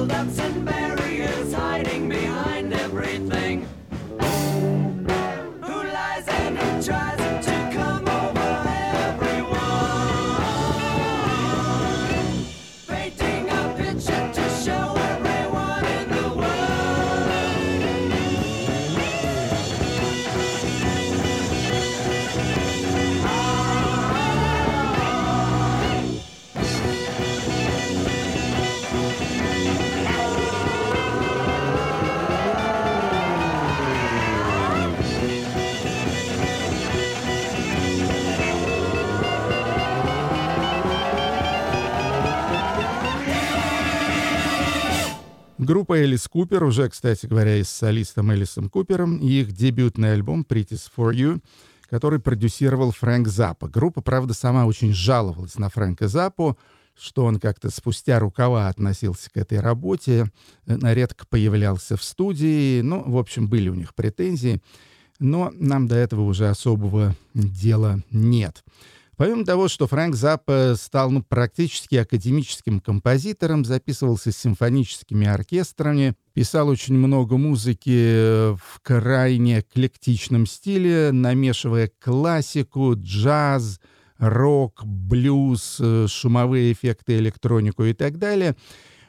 Build-ups 0.00 0.38
and 0.38 0.64
barriers 0.64 1.52
hiding 1.52 2.08
behind 2.08 2.72
everything. 2.72 3.68
Who 5.62 5.82
lies 5.82 6.26
and 6.26 6.58
who 6.58 6.82
tries 6.82 7.19
Группа 45.70 45.92
Элис 45.92 46.26
Купер, 46.26 46.64
уже, 46.64 46.88
кстати 46.88 47.26
говоря, 47.26 47.56
и 47.56 47.62
с 47.62 47.70
солистом 47.70 48.34
Элисом 48.34 48.68
Купером, 48.68 49.18
и 49.18 49.28
их 49.28 49.52
дебютный 49.52 50.14
альбом 50.14 50.44
«Pretty's 50.44 50.90
for 50.96 51.14
You», 51.14 51.40
который 51.88 52.18
продюсировал 52.18 52.90
Фрэнк 52.90 53.28
Заппа. 53.28 53.68
Группа, 53.68 54.00
правда, 54.02 54.34
сама 54.34 54.66
очень 54.66 54.92
жаловалась 54.92 55.58
на 55.58 55.68
Фрэнка 55.68 56.08
Заппу, 56.08 56.58
что 56.98 57.24
он 57.24 57.38
как-то 57.38 57.70
спустя 57.70 58.18
рукава 58.18 58.66
относился 58.66 59.30
к 59.30 59.36
этой 59.36 59.60
работе, 59.60 60.32
э, 60.66 60.76
редко 60.92 61.24
появлялся 61.30 61.96
в 61.96 62.02
студии, 62.02 62.80
ну, 62.80 63.08
в 63.08 63.16
общем, 63.16 63.46
были 63.48 63.68
у 63.68 63.74
них 63.74 63.94
претензии, 63.94 64.60
но 65.20 65.52
нам 65.54 65.86
до 65.86 65.94
этого 65.94 66.22
уже 66.22 66.48
особого 66.48 67.14
дела 67.32 68.00
нет. 68.10 68.64
Помимо 69.20 69.44
того, 69.44 69.68
что 69.68 69.86
Фрэнк 69.86 70.16
Заппа 70.16 70.76
стал 70.78 71.10
ну, 71.10 71.22
практически 71.22 71.96
академическим 71.96 72.80
композитором, 72.80 73.66
записывался 73.66 74.32
с 74.32 74.38
симфоническими 74.38 75.26
оркестрами, 75.26 76.14
писал 76.32 76.68
очень 76.68 76.94
много 76.94 77.36
музыки 77.36 78.54
в 78.54 78.80
крайне 78.80 79.60
эклектичном 79.60 80.46
стиле, 80.46 81.12
намешивая 81.12 81.92
классику, 81.98 82.94
джаз, 82.96 83.78
рок, 84.16 84.86
блюз, 84.86 85.76
э, 85.80 86.06
шумовые 86.08 86.72
эффекты, 86.72 87.18
электронику 87.18 87.84
и 87.84 87.92
так 87.92 88.16
далее. 88.16 88.56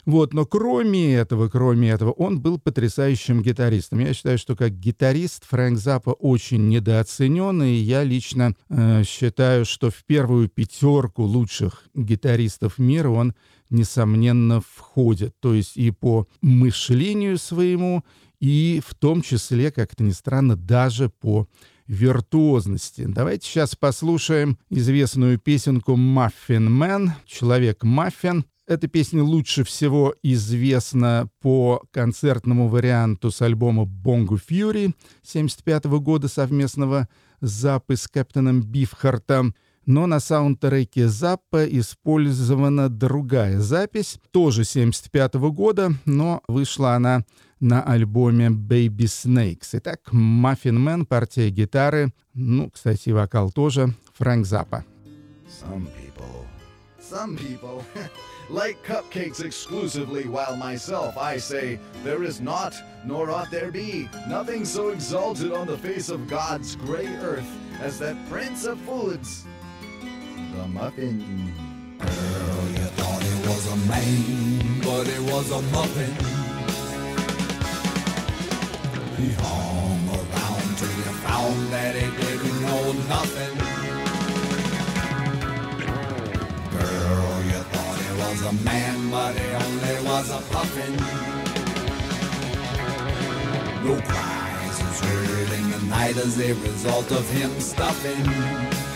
Вот, 0.06 0.34
но 0.34 0.46
кроме 0.46 1.16
этого, 1.16 1.50
кроме 1.50 1.90
этого, 1.90 2.12
он 2.12 2.42
был 2.42 2.60
потрясающим 2.60 3.42
гитаристом. 3.42 4.00
Я 4.00 4.14
считаю, 4.14 4.38
что 4.38 4.56
как 4.56 4.78
гитарист 4.78 5.46
Фрэнк 5.46 5.78
Заппа 5.78 6.12
очень 6.12 6.70
недооценен, 6.70 7.64
и 7.64 7.74
я 7.74 8.04
лично 8.04 8.56
э, 8.70 9.04
считаю, 9.04 9.66
что 9.66 9.90
в 9.90 10.04
первую 10.06 10.50
пятерку 10.50 11.24
лучших 11.24 11.84
гитаристов 11.94 12.80
мира 12.80 13.10
он, 13.10 13.34
несомненно, 13.70 14.62
входит. 14.62 15.36
То 15.40 15.54
есть 15.54 15.78
и 15.78 15.92
по 15.92 16.28
мышлению 16.42 17.38
своему, 17.38 18.04
и 18.40 18.82
в 18.86 18.96
том 18.96 19.22
числе, 19.22 19.72
как 19.72 19.94
это 19.94 20.04
ни 20.04 20.12
странно, 20.12 20.56
даже 20.56 21.10
по 21.10 21.48
виртуозности. 21.88 23.06
Давайте 23.06 23.48
сейчас 23.48 23.76
послушаем 23.76 24.58
известную 24.70 25.38
песенку 25.38 25.96
«Muffin 25.96 26.72
Man», 26.72 27.14
«Человек-маффин». 27.26 28.46
Эта 28.72 28.88
песня 28.88 29.22
лучше 29.22 29.66
всего 29.66 30.16
известна 30.24 31.28
по 31.42 31.84
концертному 31.92 32.70
варианту 32.70 33.30
с 33.30 33.42
альбома 33.42 33.84
«Bongo 33.84 34.38
Fury» 34.38 34.96
1975 35.24 35.84
года 36.00 36.30
совместного 36.30 37.10
Заппы 37.42 37.98
с 37.98 38.08
Кэптоном 38.08 38.62
Бифхартом. 38.62 39.56
Но 39.86 40.08
на 40.08 40.22
саундтреке 40.22 41.10
Заппа 41.10 41.66
использована 41.66 42.88
другая 42.88 43.60
запись, 43.60 44.20
тоже 44.32 44.62
1975 44.62 45.34
года, 45.54 45.92
но 46.06 46.42
вышла 46.48 46.96
она 46.96 47.26
на 47.60 47.84
альбоме 47.84 48.48
Baby 48.48 49.04
Snakes. 49.04 49.72
Итак, 49.74 50.00
Muffin 50.14 50.78
Man, 50.78 51.04
партия 51.04 51.50
гитары, 51.50 52.14
ну, 52.34 52.70
кстати, 52.70 53.10
вокал 53.10 53.52
тоже, 53.52 53.94
Фрэнк 54.14 54.46
Заппа. 54.46 54.86
Some 55.62 55.90
people, 55.98 56.41
some 57.12 57.36
people 57.36 57.84
like 58.50 58.82
cupcakes 58.86 59.44
exclusively, 59.44 60.30
while 60.30 60.56
myself 60.56 61.18
I 61.18 61.36
say, 61.36 61.78
there 62.06 62.24
is 62.24 62.40
not, 62.40 62.74
nor 63.04 63.30
ought 63.30 63.52
there 63.52 63.70
be, 63.70 64.08
nothing 64.30 64.64
so 64.64 64.92
exalted 64.92 65.52
on 65.52 65.68
the 65.68 65.78
face 65.78 66.08
of 66.08 66.30
God's 66.30 66.78
grey 66.78 67.08
earth 67.18 67.52
as 67.82 68.00
that 68.00 68.16
prince 68.30 68.64
of 68.64 68.80
foods, 68.80 69.44
the 70.56 70.68
muffin. 70.70 71.54
Girl, 72.00 72.68
you 72.80 72.88
thought 72.96 73.22
it 73.22 73.46
was 73.46 73.74
a 73.74 73.78
man, 73.90 74.80
but 74.80 75.06
it 75.10 75.22
was 75.34 75.52
a 75.52 75.62
muffin. 75.74 76.14
He 79.18 79.32
hung 79.34 80.08
around 80.16 80.78
till 80.78 80.88
you 80.88 81.12
found 81.28 81.74
that 81.74 81.94
he 81.94 82.10
didn't 82.26 82.62
know 82.62 82.94
nothing. 83.10 83.71
Girl, 86.82 87.44
you 87.46 87.62
thought 87.74 87.98
he 88.06 88.12
was 88.24 88.42
a 88.42 88.54
man, 88.64 89.12
but 89.12 89.36
he 89.36 89.48
only 89.66 89.96
was 90.10 90.30
a 90.32 90.42
puffin. 90.52 90.94
No 93.86 94.02
cries 94.02 94.80
is 94.80 95.00
heard 95.00 95.60
in 95.60 95.72
the 95.72 95.82
night 95.88 96.18
as 96.18 96.40
a 96.40 96.54
result 96.54 97.12
of 97.12 97.30
him 97.30 97.52
stuffing. 97.60 98.91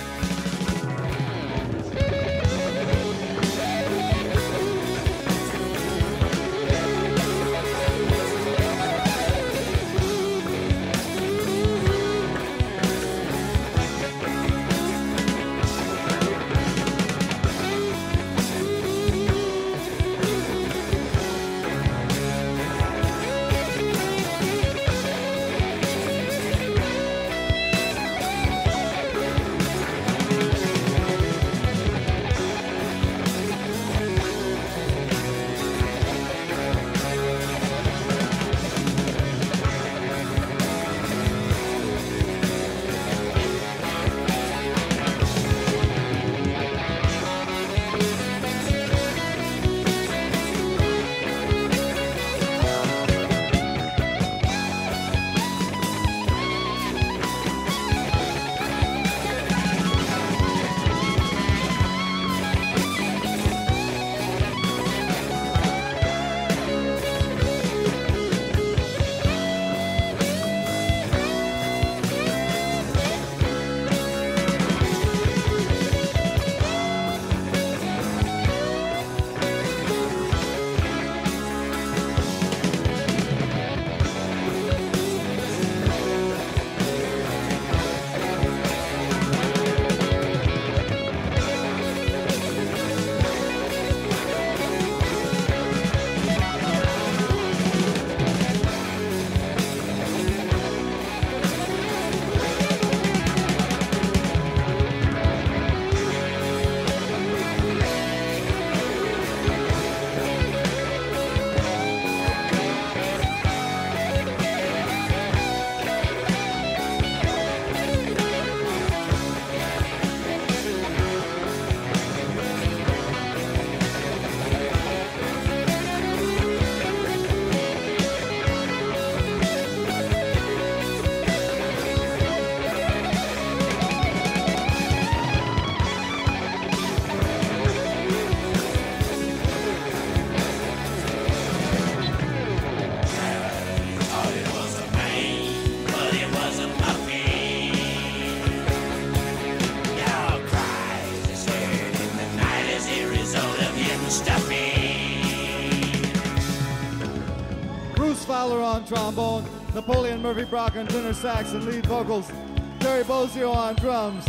Trombone, 159.05 159.45
Napoleon 159.75 160.19
Murphy 160.19 160.45
Brock 160.45 160.75
on 160.75 160.87
tenor 160.87 161.13
sax 161.13 161.51
and 161.51 161.63
lead 161.65 161.85
vocals, 161.85 162.31
Terry 162.79 163.03
Bozio 163.03 163.53
on 163.53 163.75
drums, 163.75 164.25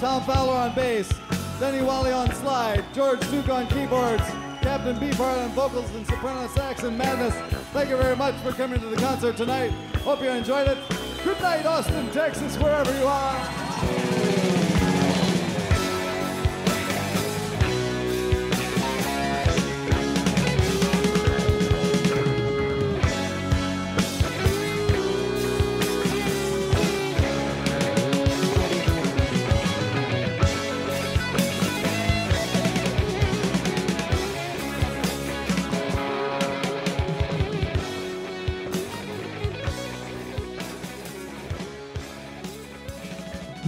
Tom 0.00 0.22
Fowler 0.22 0.54
on 0.54 0.74
bass, 0.74 1.12
Denny 1.60 1.82
Wally 1.82 2.10
on 2.10 2.32
slide, 2.36 2.82
George 2.94 3.20
Duke 3.30 3.50
on 3.50 3.66
keyboards, 3.66 4.22
Captain 4.62 4.96
Beefheart 4.96 5.44
on 5.44 5.50
vocals 5.50 5.94
and 5.94 6.06
soprano 6.06 6.48
sax 6.48 6.82
and 6.82 6.96
madness. 6.96 7.34
Thank 7.74 7.90
you 7.90 7.98
very 7.98 8.16
much 8.16 8.36
for 8.36 8.52
coming 8.52 8.80
to 8.80 8.86
the 8.86 8.96
concert 8.96 9.36
tonight. 9.36 9.70
Hope 10.02 10.22
you 10.22 10.30
enjoyed 10.30 10.66
it. 10.66 10.78
Good 11.22 11.38
night, 11.42 11.66
Austin, 11.66 12.10
Texas, 12.10 12.56
wherever 12.56 12.98
you 12.98 13.06
are. 13.06 13.57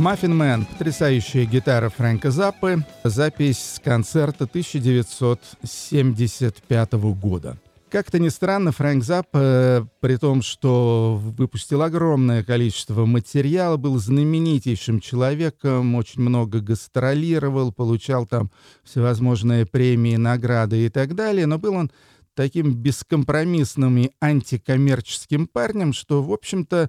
Маффин 0.01 0.35
Мэн, 0.35 0.65
потрясающая 0.65 1.45
гитара 1.45 1.91
Фрэнка 1.91 2.31
Заппы, 2.31 2.83
запись 3.05 3.75
с 3.75 3.79
концерта 3.79 4.45
1975 4.45 6.93
года. 7.21 7.59
Как-то 7.91 8.19
ни 8.19 8.31
странно, 8.31 8.73
Фрэнк 8.73 9.05
Заппа, 9.05 9.39
э, 9.39 9.85
при 10.01 10.17
том, 10.17 10.41
что 10.41 11.21
выпустил 11.23 11.83
огромное 11.83 12.43
количество 12.43 13.05
материала, 13.05 13.77
был 13.77 13.99
знаменитейшим 13.99 15.01
человеком, 15.01 15.95
очень 15.95 16.23
много 16.23 16.61
гастролировал, 16.61 17.71
получал 17.71 18.27
там 18.27 18.51
всевозможные 18.83 19.67
премии, 19.67 20.17
награды 20.17 20.87
и 20.87 20.89
так 20.89 21.15
далее, 21.15 21.45
но 21.45 21.59
был 21.59 21.75
он 21.75 21.91
таким 22.33 22.73
бескомпромиссным 22.73 23.99
и 23.99 24.13
антикоммерческим 24.19 25.47
парнем, 25.47 25.93
что, 25.93 26.23
в 26.23 26.33
общем-то, 26.33 26.89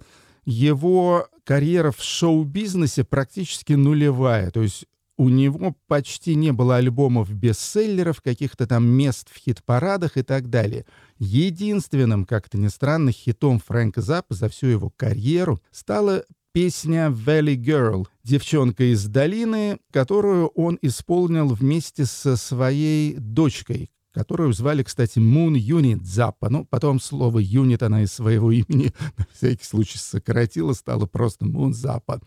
его 0.51 1.27
карьера 1.43 1.91
в 1.91 2.03
шоу-бизнесе 2.03 3.03
практически 3.03 3.73
нулевая. 3.73 4.51
То 4.51 4.61
есть 4.61 4.85
у 5.17 5.29
него 5.29 5.75
почти 5.87 6.35
не 6.35 6.51
было 6.51 6.77
альбомов 6.77 7.31
бестселлеров, 7.31 8.21
каких-то 8.21 8.67
там 8.67 8.85
мест 8.85 9.29
в 9.31 9.37
хит-парадах 9.37 10.17
и 10.17 10.23
так 10.23 10.49
далее. 10.49 10.85
Единственным, 11.19 12.25
как-то 12.25 12.57
ни 12.57 12.67
странно, 12.67 13.11
хитом 13.11 13.59
Фрэнка 13.59 14.01
Заппа 14.01 14.33
за 14.33 14.49
всю 14.49 14.67
его 14.67 14.89
карьеру 14.89 15.61
стала 15.71 16.25
песня 16.53 17.07
«Valley 17.07 17.55
Girl» 17.55 18.07
«Девчонка 18.23 18.91
из 18.91 19.05
долины», 19.05 19.79
которую 19.91 20.47
он 20.47 20.77
исполнил 20.81 21.47
вместе 21.47 22.05
со 22.05 22.35
своей 22.35 23.15
дочкой, 23.15 23.91
которую 24.13 24.53
звали, 24.53 24.83
кстати, 24.83 25.19
Moon 25.19 25.53
Unit 25.53 26.03
Заппа. 26.03 26.49
Ну, 26.49 26.65
потом 26.65 26.99
слово 26.99 27.39
«юнит» 27.39 27.83
она 27.83 28.03
из 28.03 28.13
своего 28.13 28.51
имени 28.51 28.93
на 29.17 29.25
всякий 29.33 29.65
случай 29.65 29.97
сократила, 29.97 30.73
стала 30.73 31.05
просто 31.05 31.45
Moon 31.45 31.73
Заппа. 31.73 32.21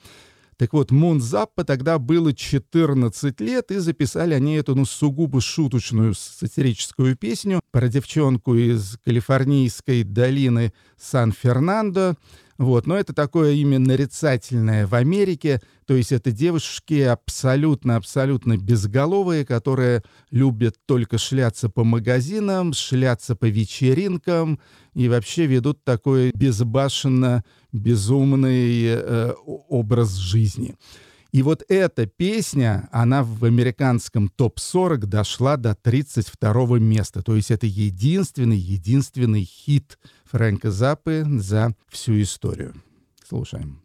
Так 0.57 0.73
вот, 0.73 0.93
Мун 0.93 1.21
Заппа 1.21 1.65
тогда 1.65 1.99
было 1.99 2.33
14 2.33 3.41
лет, 3.41 3.71
и 3.71 3.79
записали 3.79 4.35
они 4.35 4.55
эту, 4.55 4.75
ну, 4.75 4.85
сугубо 4.85 5.41
шуточную 5.41 6.15
сатирическую 6.15 7.17
песню 7.17 7.61
про 7.73 7.89
девчонку 7.89 8.55
из 8.55 8.99
калифорнийской 9.05 10.05
долины 10.05 10.73
Сан-Фернандо. 10.97 12.15
Вот, 12.57 12.87
но 12.87 12.97
это 12.97 13.13
такое 13.13 13.53
имя 13.53 13.81
нарицательное 13.81 14.87
в 14.87 14.95
Америке, 14.95 15.61
то 15.87 15.95
есть 15.95 16.13
это 16.13 16.31
девушки 16.31 17.01
абсолютно-абсолютно 17.01 18.57
безголовые, 18.57 19.45
которые 19.45 20.03
любят 20.31 20.77
только 20.87 21.19
шляться 21.19 21.69
по 21.69 21.83
магазинам, 21.83 22.73
шляться 22.73 23.35
по 23.35 23.47
вечеринкам 23.47 24.61
и 24.95 25.09
вообще 25.09 25.47
ведут 25.47 25.83
такой 25.83 26.31
безбашенно 26.33 27.45
безумный 27.73 28.85
э, 28.87 29.33
образ 29.47 30.15
жизни. 30.15 30.77
И 31.35 31.43
вот 31.43 31.65
эта 31.69 32.07
песня, 32.07 32.89
она 32.93 33.25
в 33.25 33.45
американском 33.45 34.29
топ-40 34.29 34.99
дошла 34.99 35.57
до 35.57 35.75
32 35.75 36.79
места. 36.79 37.23
То 37.23 37.35
есть 37.35 37.51
это 37.51 37.67
единственный, 37.67 38.57
единственный 38.57 39.43
хит 39.43 39.99
Фрэнка 40.25 40.71
Заппы 40.71 41.25
за 41.27 41.75
всю 41.89 42.21
историю. 42.21 42.75
Слушаем. 43.27 43.81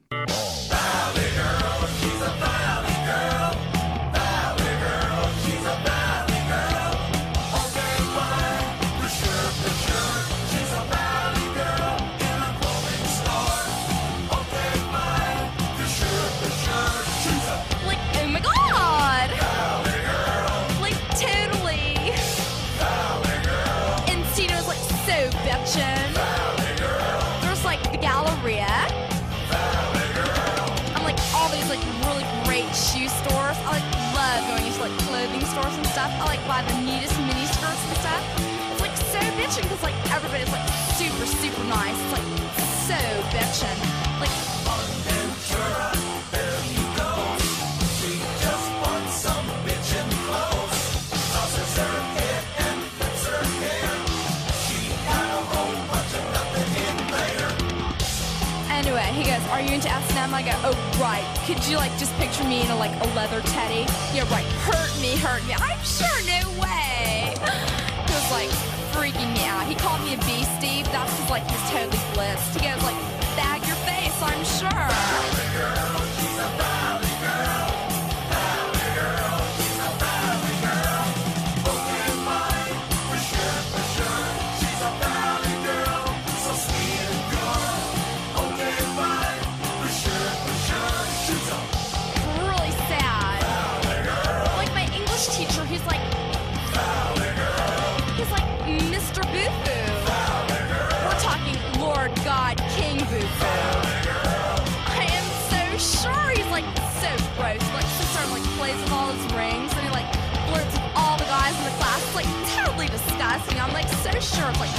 So 114.21 114.35
sure. 114.35 114.51
Like 114.59 114.69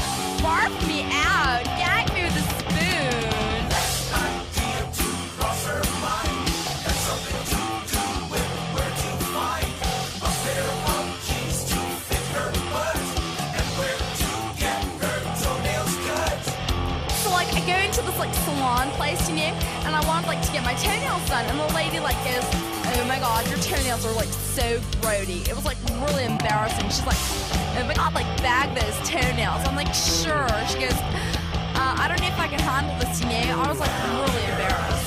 barf 0.43 0.86
me 0.86 1.03
out. 1.12 1.64
Gag 1.64 2.12
me 2.12 2.24
with 2.24 2.36
a 2.36 2.43
spoon. 2.43 2.68
So 17.16 17.30
like 17.30 17.49
I 17.55 17.61
go 17.66 17.76
into 17.78 18.03
this 18.03 18.18
like 18.18 18.34
salon 18.34 18.91
place, 18.91 19.26
you 19.30 19.36
know, 19.36 19.43
and 19.86 19.97
I 19.97 20.07
wanted 20.07 20.26
like 20.26 20.43
to 20.43 20.53
get 20.53 20.64
my 20.64 20.74
toenails 20.74 21.26
done, 21.30 21.47
and 21.47 21.59
the 21.59 21.74
lady 21.74 21.99
like 21.99 22.16
goes, 22.24 22.45
oh 22.45 23.05
my 23.09 23.18
god, 23.18 23.49
your 23.49 23.59
toenails 23.61 24.05
are 24.05 24.12
like 24.12 24.28
so 24.28 24.80
grody. 25.01 25.49
It 25.49 25.57
was 25.57 25.64
like 25.64 25.80
really 26.03 26.25
embarrassing. 26.25 26.85
She's 26.87 27.07
like, 27.07 27.17
oh 27.79 27.85
my 27.87 27.95
god, 27.95 28.15
like 28.15 28.27
bag 28.43 28.75
those 28.75 28.97
toenails. 29.09 29.67
I'm 29.67 29.77
like, 29.77 29.93
sure. 29.95 30.49
She 30.69 30.79
goes, 30.81 30.99
uh, 31.75 31.95
I 31.99 32.07
don't 32.09 32.21
know 32.21 32.29
if 32.29 32.39
I 32.39 32.49
can 32.49 32.61
handle 32.61 32.97
this, 32.99 33.21
you. 33.21 33.29
I 33.29 33.69
was 33.69 33.81
like 33.81 33.91
really 34.13 34.45
embarrassed. 34.51 35.00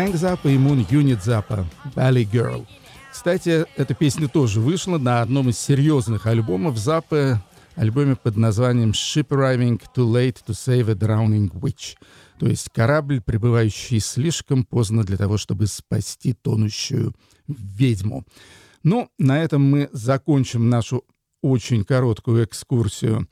Фрэнк 0.00 0.16
Запа 0.16 0.48
и 0.48 0.56
Мун 0.56 0.86
Юнит 0.88 1.22
Запа 1.22 1.66
«Valley 1.94 2.24
Girl». 2.24 2.66
Кстати, 3.12 3.66
эта 3.76 3.92
песня 3.92 4.28
тоже 4.28 4.58
вышла 4.58 4.96
на 4.96 5.20
одном 5.20 5.50
из 5.50 5.58
серьезных 5.58 6.24
альбомов 6.24 6.78
Запы, 6.78 7.38
альбоме 7.76 8.16
под 8.16 8.38
названием 8.38 8.92
«Ship 8.92 9.28
Arriving 9.28 9.78
Too 9.94 10.10
Late 10.10 10.38
to 10.46 10.54
Save 10.54 10.92
a 10.92 10.94
Drowning 10.94 11.50
Witch», 11.50 11.98
то 12.38 12.46
есть 12.46 12.70
корабль, 12.70 13.20
прибывающий 13.20 14.00
слишком 14.00 14.64
поздно 14.64 15.04
для 15.04 15.18
того, 15.18 15.36
чтобы 15.36 15.66
спасти 15.66 16.32
тонущую 16.32 17.14
ведьму. 17.46 18.24
Ну, 18.82 19.10
на 19.18 19.42
этом 19.42 19.70
мы 19.70 19.90
закончим 19.92 20.70
нашу 20.70 21.04
очень 21.42 21.84
короткую 21.84 22.46
экскурсию 22.46 23.28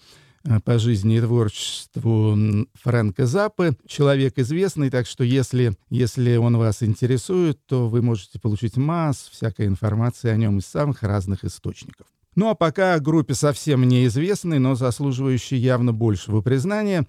по 0.65 0.79
жизни 0.79 1.17
и 1.17 1.21
творчеству 1.21 2.67
Фрэнка 2.83 3.27
Заппы. 3.27 3.77
Человек 3.87 4.39
известный, 4.39 4.91
так 4.91 5.07
что 5.07 5.25
если, 5.25 5.77
если 5.91 6.37
он 6.37 6.57
вас 6.57 6.83
интересует, 6.83 7.59
то 7.67 7.89
вы 7.89 8.03
можете 8.03 8.39
получить 8.39 8.77
масс 8.77 9.29
всякой 9.31 9.67
информации 9.67 10.31
о 10.31 10.37
нем 10.37 10.59
из 10.59 10.67
самых 10.67 11.03
разных 11.03 11.45
источников. 11.45 12.07
Ну 12.35 12.49
а 12.49 12.55
пока 12.55 12.95
о 12.95 13.01
группе 13.01 13.35
совсем 13.35 13.87
неизвестной, 13.87 14.59
но 14.59 14.75
заслуживающей 14.75 15.59
явно 15.59 15.93
большего 15.93 16.41
признания, 16.41 17.07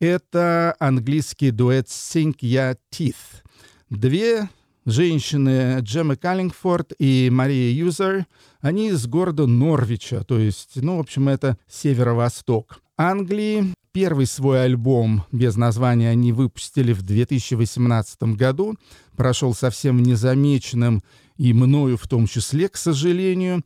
это 0.00 0.76
английский 0.78 1.50
дуэт 1.50 1.86
Sink 1.88 2.36
Ya 2.42 2.76
Teeth. 2.92 3.42
Две 3.88 4.48
женщины 4.86 5.78
Джемма 5.80 6.16
Каллингфорд 6.16 6.92
и 6.98 7.28
Мария 7.30 7.70
Юзер, 7.72 8.24
они 8.60 8.88
из 8.88 9.06
города 9.06 9.46
Норвича, 9.46 10.22
то 10.24 10.38
есть, 10.38 10.76
ну, 10.76 10.96
в 10.96 11.00
общем, 11.00 11.28
это 11.28 11.58
северо-восток 11.68 12.80
Англии. 12.96 13.74
Первый 13.92 14.26
свой 14.26 14.64
альбом 14.64 15.24
без 15.32 15.56
названия 15.56 16.10
они 16.10 16.32
выпустили 16.32 16.92
в 16.92 17.02
2018 17.02 18.34
году. 18.34 18.74
Прошел 19.16 19.54
совсем 19.54 20.02
незамеченным 20.02 21.02
и 21.36 21.52
мною 21.52 21.96
в 21.96 22.06
том 22.06 22.26
числе, 22.26 22.68
к 22.68 22.76
сожалению. 22.76 23.62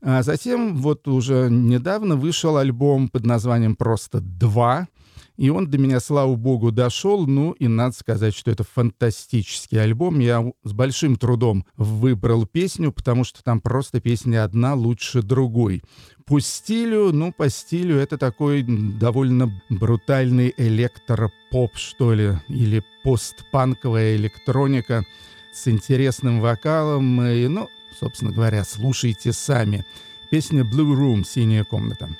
А 0.00 0.22
затем 0.22 0.76
вот 0.76 1.06
уже 1.08 1.48
недавно 1.50 2.16
вышел 2.16 2.56
альбом 2.56 3.08
под 3.08 3.24
названием 3.24 3.76
«Просто 3.76 4.20
два», 4.20 4.88
и 5.36 5.50
он 5.50 5.68
до 5.68 5.78
меня, 5.78 5.98
слава 5.98 6.34
богу, 6.36 6.70
дошел. 6.70 7.26
Ну, 7.26 7.52
и 7.52 7.66
надо 7.66 7.94
сказать, 7.96 8.34
что 8.34 8.50
это 8.50 8.62
фантастический 8.62 9.82
альбом. 9.82 10.20
Я 10.20 10.44
с 10.62 10.72
большим 10.72 11.16
трудом 11.16 11.66
выбрал 11.76 12.46
песню, 12.46 12.92
потому 12.92 13.24
что 13.24 13.42
там 13.42 13.60
просто 13.60 14.00
песня 14.00 14.44
одна 14.44 14.74
лучше 14.74 15.22
другой. 15.22 15.82
По 16.24 16.40
стилю, 16.40 17.12
ну, 17.12 17.32
по 17.32 17.50
стилю 17.50 17.96
это 17.96 18.16
такой 18.16 18.62
довольно 18.62 19.52
брутальный 19.68 20.54
электропоп, 20.56 21.74
что 21.74 22.14
ли, 22.14 22.34
или 22.48 22.84
постпанковая 23.02 24.16
электроника 24.16 25.04
с 25.52 25.66
интересным 25.66 26.40
вокалом. 26.40 27.20
И, 27.22 27.48
ну, 27.48 27.68
собственно 27.98 28.30
говоря, 28.30 28.64
слушайте 28.64 29.32
сами. 29.32 29.84
Песня 30.30 30.62
Blue 30.62 30.96
Room, 30.96 31.24
«Синяя 31.24 31.64
комната». 31.64 32.16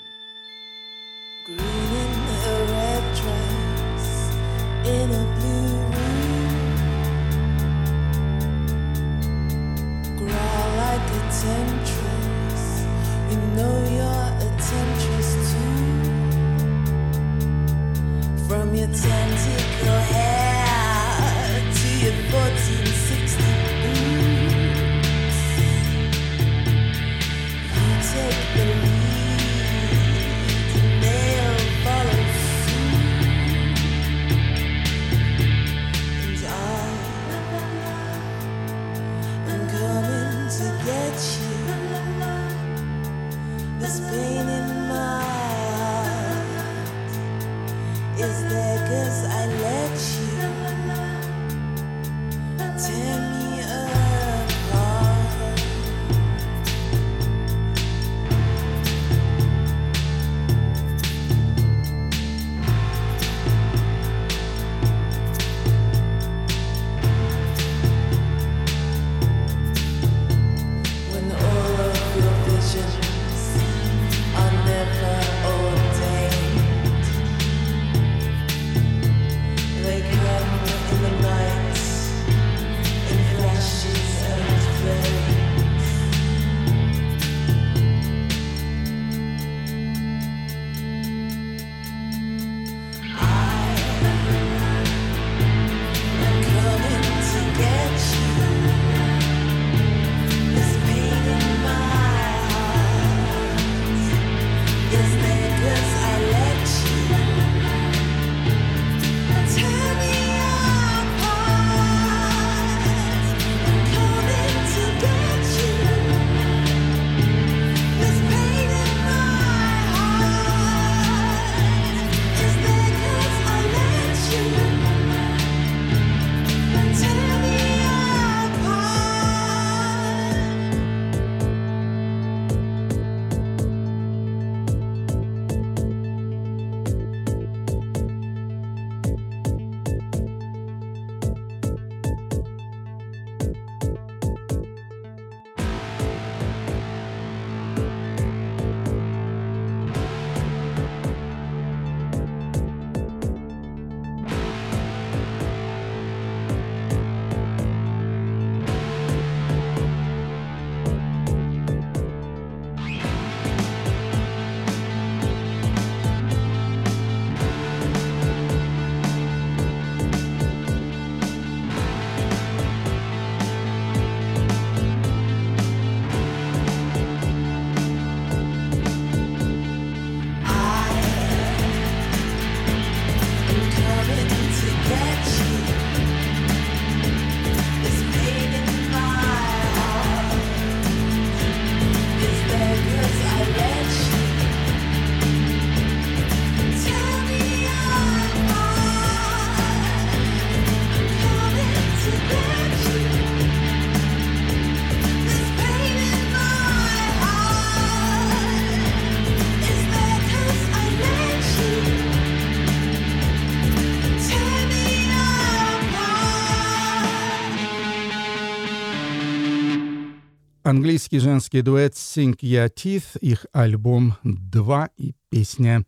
Английский 220.64 221.18
женский 221.18 221.60
дуэт 221.60 221.92
Sink 221.92 222.38
Your 222.40 222.72
Teeth, 222.74 223.18
их 223.20 223.44
альбом 223.52 224.16
2 224.22 224.88
и 224.96 225.12
песня 225.28 225.84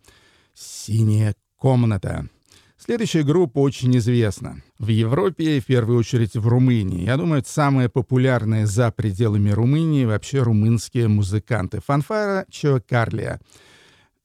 «Синяя 0.52 1.34
комната». 1.56 2.28
Следующая 2.76 3.22
группа 3.22 3.60
очень 3.60 3.96
известна. 3.96 4.62
В 4.78 4.88
Европе, 4.88 5.60
в 5.60 5.64
первую 5.64 5.98
очередь 5.98 6.36
в 6.36 6.46
Румынии. 6.46 7.06
Я 7.06 7.16
думаю, 7.16 7.40
это 7.40 7.48
самые 7.48 7.88
популярные 7.88 8.66
за 8.66 8.90
пределами 8.90 9.48
Румынии 9.48 10.04
вообще 10.04 10.42
румынские 10.42 11.08
музыканты. 11.08 11.80
Фанфара 11.80 12.44
Чокарлия. 12.50 13.40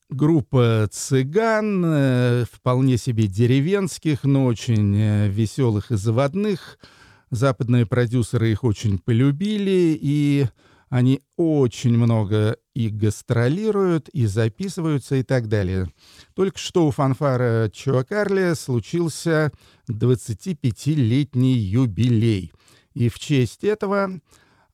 Группа 0.09 0.89
цыган, 0.91 1.81
э, 1.85 2.45
вполне 2.51 2.97
себе 2.97 3.27
деревенских, 3.27 4.25
но 4.25 4.43
очень 4.47 4.97
э, 4.97 5.29
веселых 5.29 5.91
и 5.91 5.95
заводных. 5.95 6.77
Западные 7.31 7.85
продюсеры 7.85 8.51
их 8.51 8.65
очень 8.65 8.99
полюбили, 8.99 9.97
и 9.99 10.47
они 10.89 11.21
очень 11.37 11.97
много 11.97 12.57
и 12.73 12.89
гастролируют, 12.89 14.09
и 14.09 14.25
записываются, 14.25 15.15
и 15.15 15.23
так 15.23 15.47
далее. 15.47 15.89
Только 16.35 16.59
что 16.59 16.85
у 16.85 16.91
фанфара 16.91 17.69
Чуакарли 17.73 18.53
случился 18.55 19.53
25-летний 19.89 21.53
юбилей. 21.53 22.51
И 22.93 23.07
в 23.07 23.17
честь 23.17 23.63
этого 23.63 24.19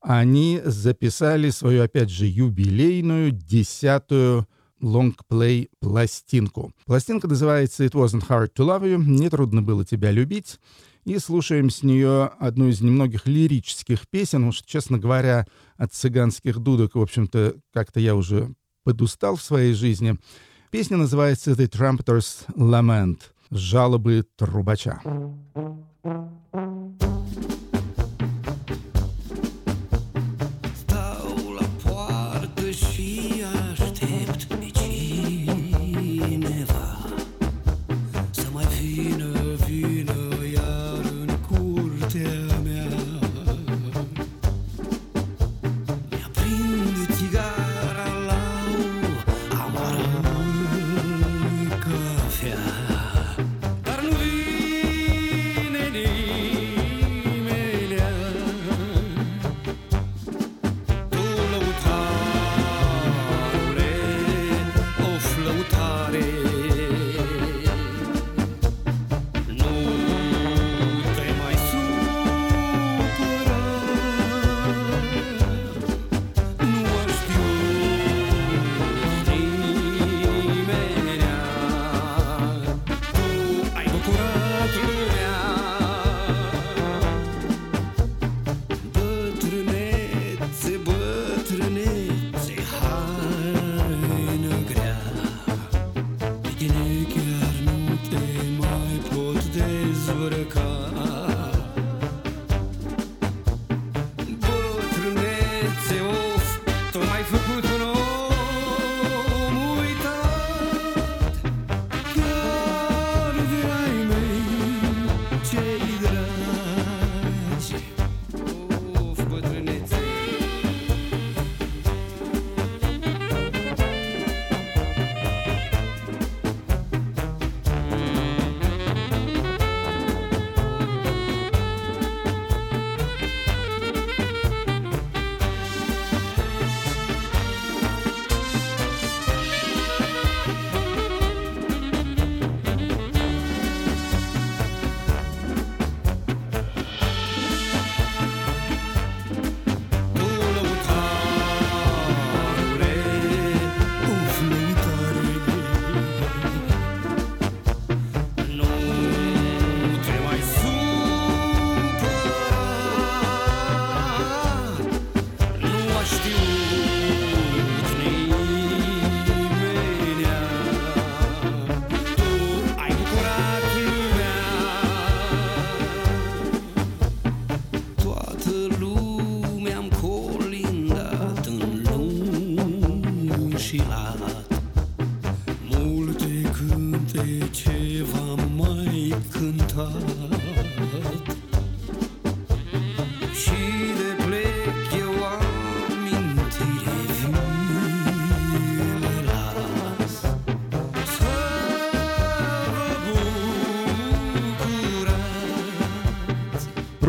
они 0.01 0.59
записали 0.65 1.51
свою, 1.51 1.83
опять 1.83 2.09
же, 2.09 2.25
юбилейную 2.25 3.31
десятую 3.31 4.47
лонгплей 4.81 5.69
пластинку. 5.79 6.73
Пластинка 6.85 7.27
называется 7.27 7.83
«It 7.83 7.91
wasn't 7.91 8.27
hard 8.27 8.53
to 8.55 8.65
love 8.65 8.83
you», 8.83 8.97
«Нетрудно 8.97 9.61
было 9.61 9.85
тебя 9.85 10.09
любить». 10.09 10.59
И 11.07 11.19
слушаем 11.19 11.69
с 11.69 11.83
нее 11.83 12.25
одну 12.37 12.67
из 12.67 12.81
немногих 12.81 13.27
лирических 13.27 14.09
песен, 14.09 14.39
потому 14.39 14.51
что, 14.51 14.67
честно 14.67 14.99
говоря, 14.99 15.47
от 15.77 15.93
цыганских 15.93 16.59
дудок, 16.59 16.95
в 16.95 17.01
общем-то, 17.01 17.55
как-то 17.71 18.01
я 18.01 18.13
уже 18.13 18.53
подустал 18.83 19.37
в 19.37 19.41
своей 19.41 19.73
жизни. 19.73 20.17
Песня 20.69 20.97
называется 20.97 21.51
«The 21.51 21.69
Trumpeter's 21.69 22.45
Lament»— 22.57 23.19
«Жалобы 23.51 24.25
трубача». 24.35 24.99
Stau 26.53 26.76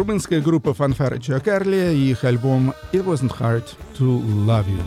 Румынская 0.09 0.41
группа 0.41 0.73
фанфара 0.73 1.19
Чуакарлия 1.19 1.91
и 1.91 2.13
их 2.13 2.25
альбом 2.25 2.73
«It 2.95 3.05
wasn't 3.05 3.39
hard 3.39 3.65
to 3.99 4.23
love 4.47 4.65
you». 4.67 4.81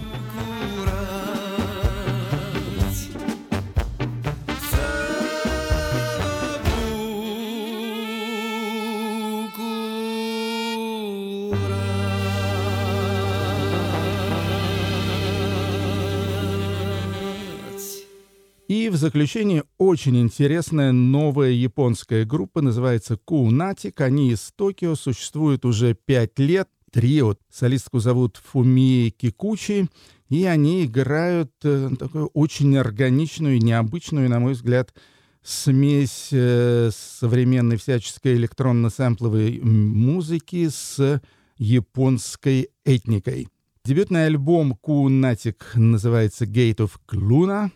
И 18.68 18.90
в 18.90 18.96
заключение 18.96 19.66
очень 19.82 20.22
интересная 20.22 20.92
новая 20.92 21.50
японская 21.50 22.24
группа, 22.24 22.62
называется 22.62 23.18
Кунатик. 23.18 24.00
Они 24.02 24.30
из 24.30 24.52
Токио, 24.56 24.94
существуют 24.94 25.66
уже 25.66 25.96
пять 25.96 26.38
лет. 26.38 26.70
Трио. 26.92 27.36
Солистку 27.50 28.00
зовут 28.00 28.38
Фумии 28.38 29.10
Кикучи, 29.10 29.88
и 30.30 30.46
они 30.46 30.86
играют 30.86 31.52
э, 31.64 31.90
такую 31.98 32.28
очень 32.28 32.78
органичную, 32.78 33.58
необычную, 33.60 34.30
на 34.30 34.40
мой 34.40 34.54
взгляд, 34.54 34.94
смесь 35.42 36.30
э, 36.32 36.92
современной 36.94 37.78
всяческой 37.78 38.36
электронно-сэмпловой 38.36 39.62
музыки 39.62 40.70
с 40.70 41.22
японской 41.58 42.70
этникой. 42.86 43.48
Дебютный 43.84 44.28
альбом 44.28 44.76
Кунатик 44.76 45.72
называется 45.74 46.46
Gate 46.46 46.78
of 46.78 46.92
Cluna, 47.10 47.72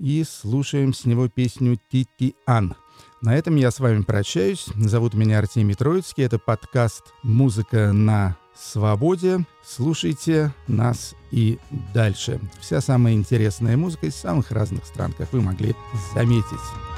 и 0.00 0.24
слушаем 0.24 0.92
с 0.92 1.04
него 1.04 1.28
песню 1.28 1.78
Тити 1.90 2.34
Ан. 2.46 2.74
На 3.22 3.36
этом 3.36 3.56
я 3.56 3.70
с 3.70 3.80
вами 3.80 4.02
прощаюсь. 4.02 4.66
Зовут 4.74 5.14
меня 5.14 5.38
Артемий 5.38 5.74
Троицкий. 5.74 6.24
Это 6.24 6.38
подкаст 6.38 7.12
«Музыка 7.22 7.92
на 7.92 8.36
свободе». 8.56 9.44
Слушайте 9.64 10.54
нас 10.66 11.14
и 11.30 11.58
дальше. 11.92 12.40
Вся 12.60 12.80
самая 12.80 13.12
интересная 13.12 13.76
музыка 13.76 14.06
из 14.06 14.16
самых 14.16 14.50
разных 14.50 14.86
стран, 14.86 15.12
как 15.12 15.32
вы 15.32 15.42
могли 15.42 15.74
заметить. 16.14 16.44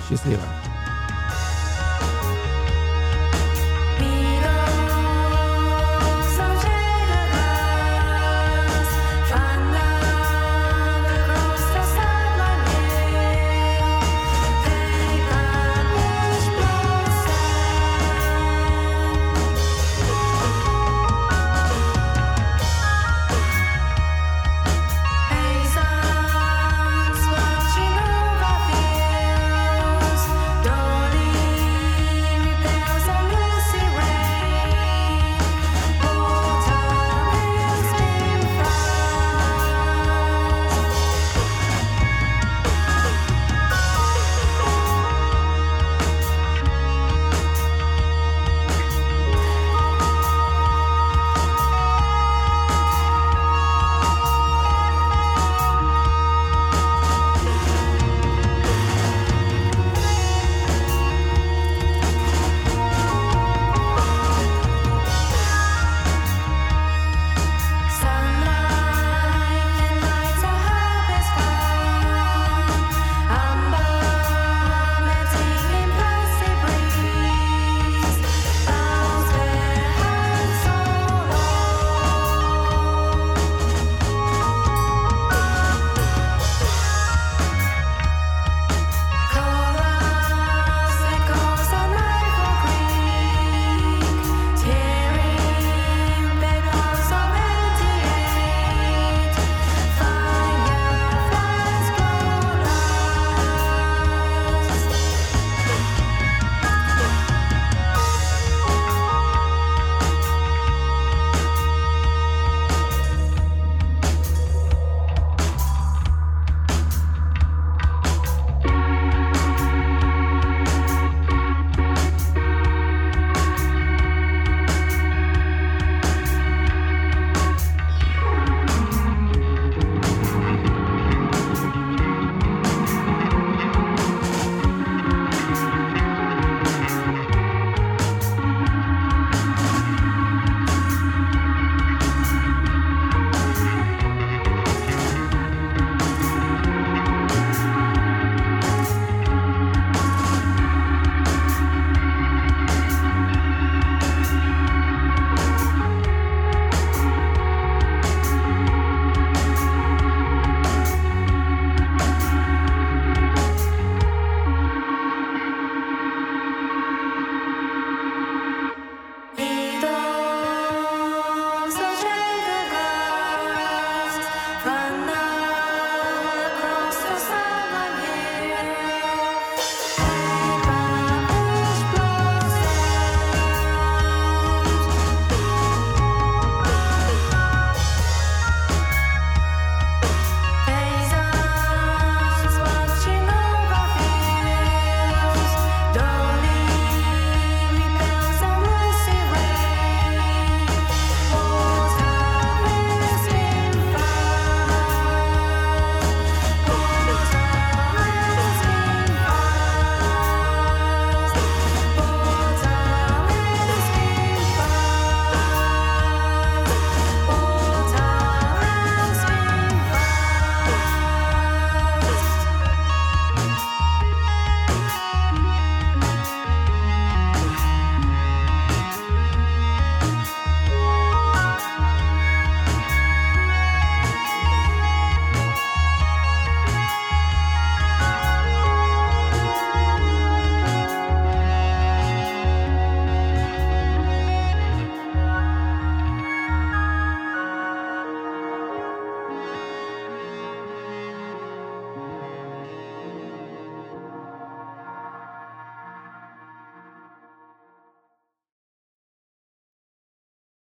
Счастливо! 0.08 0.42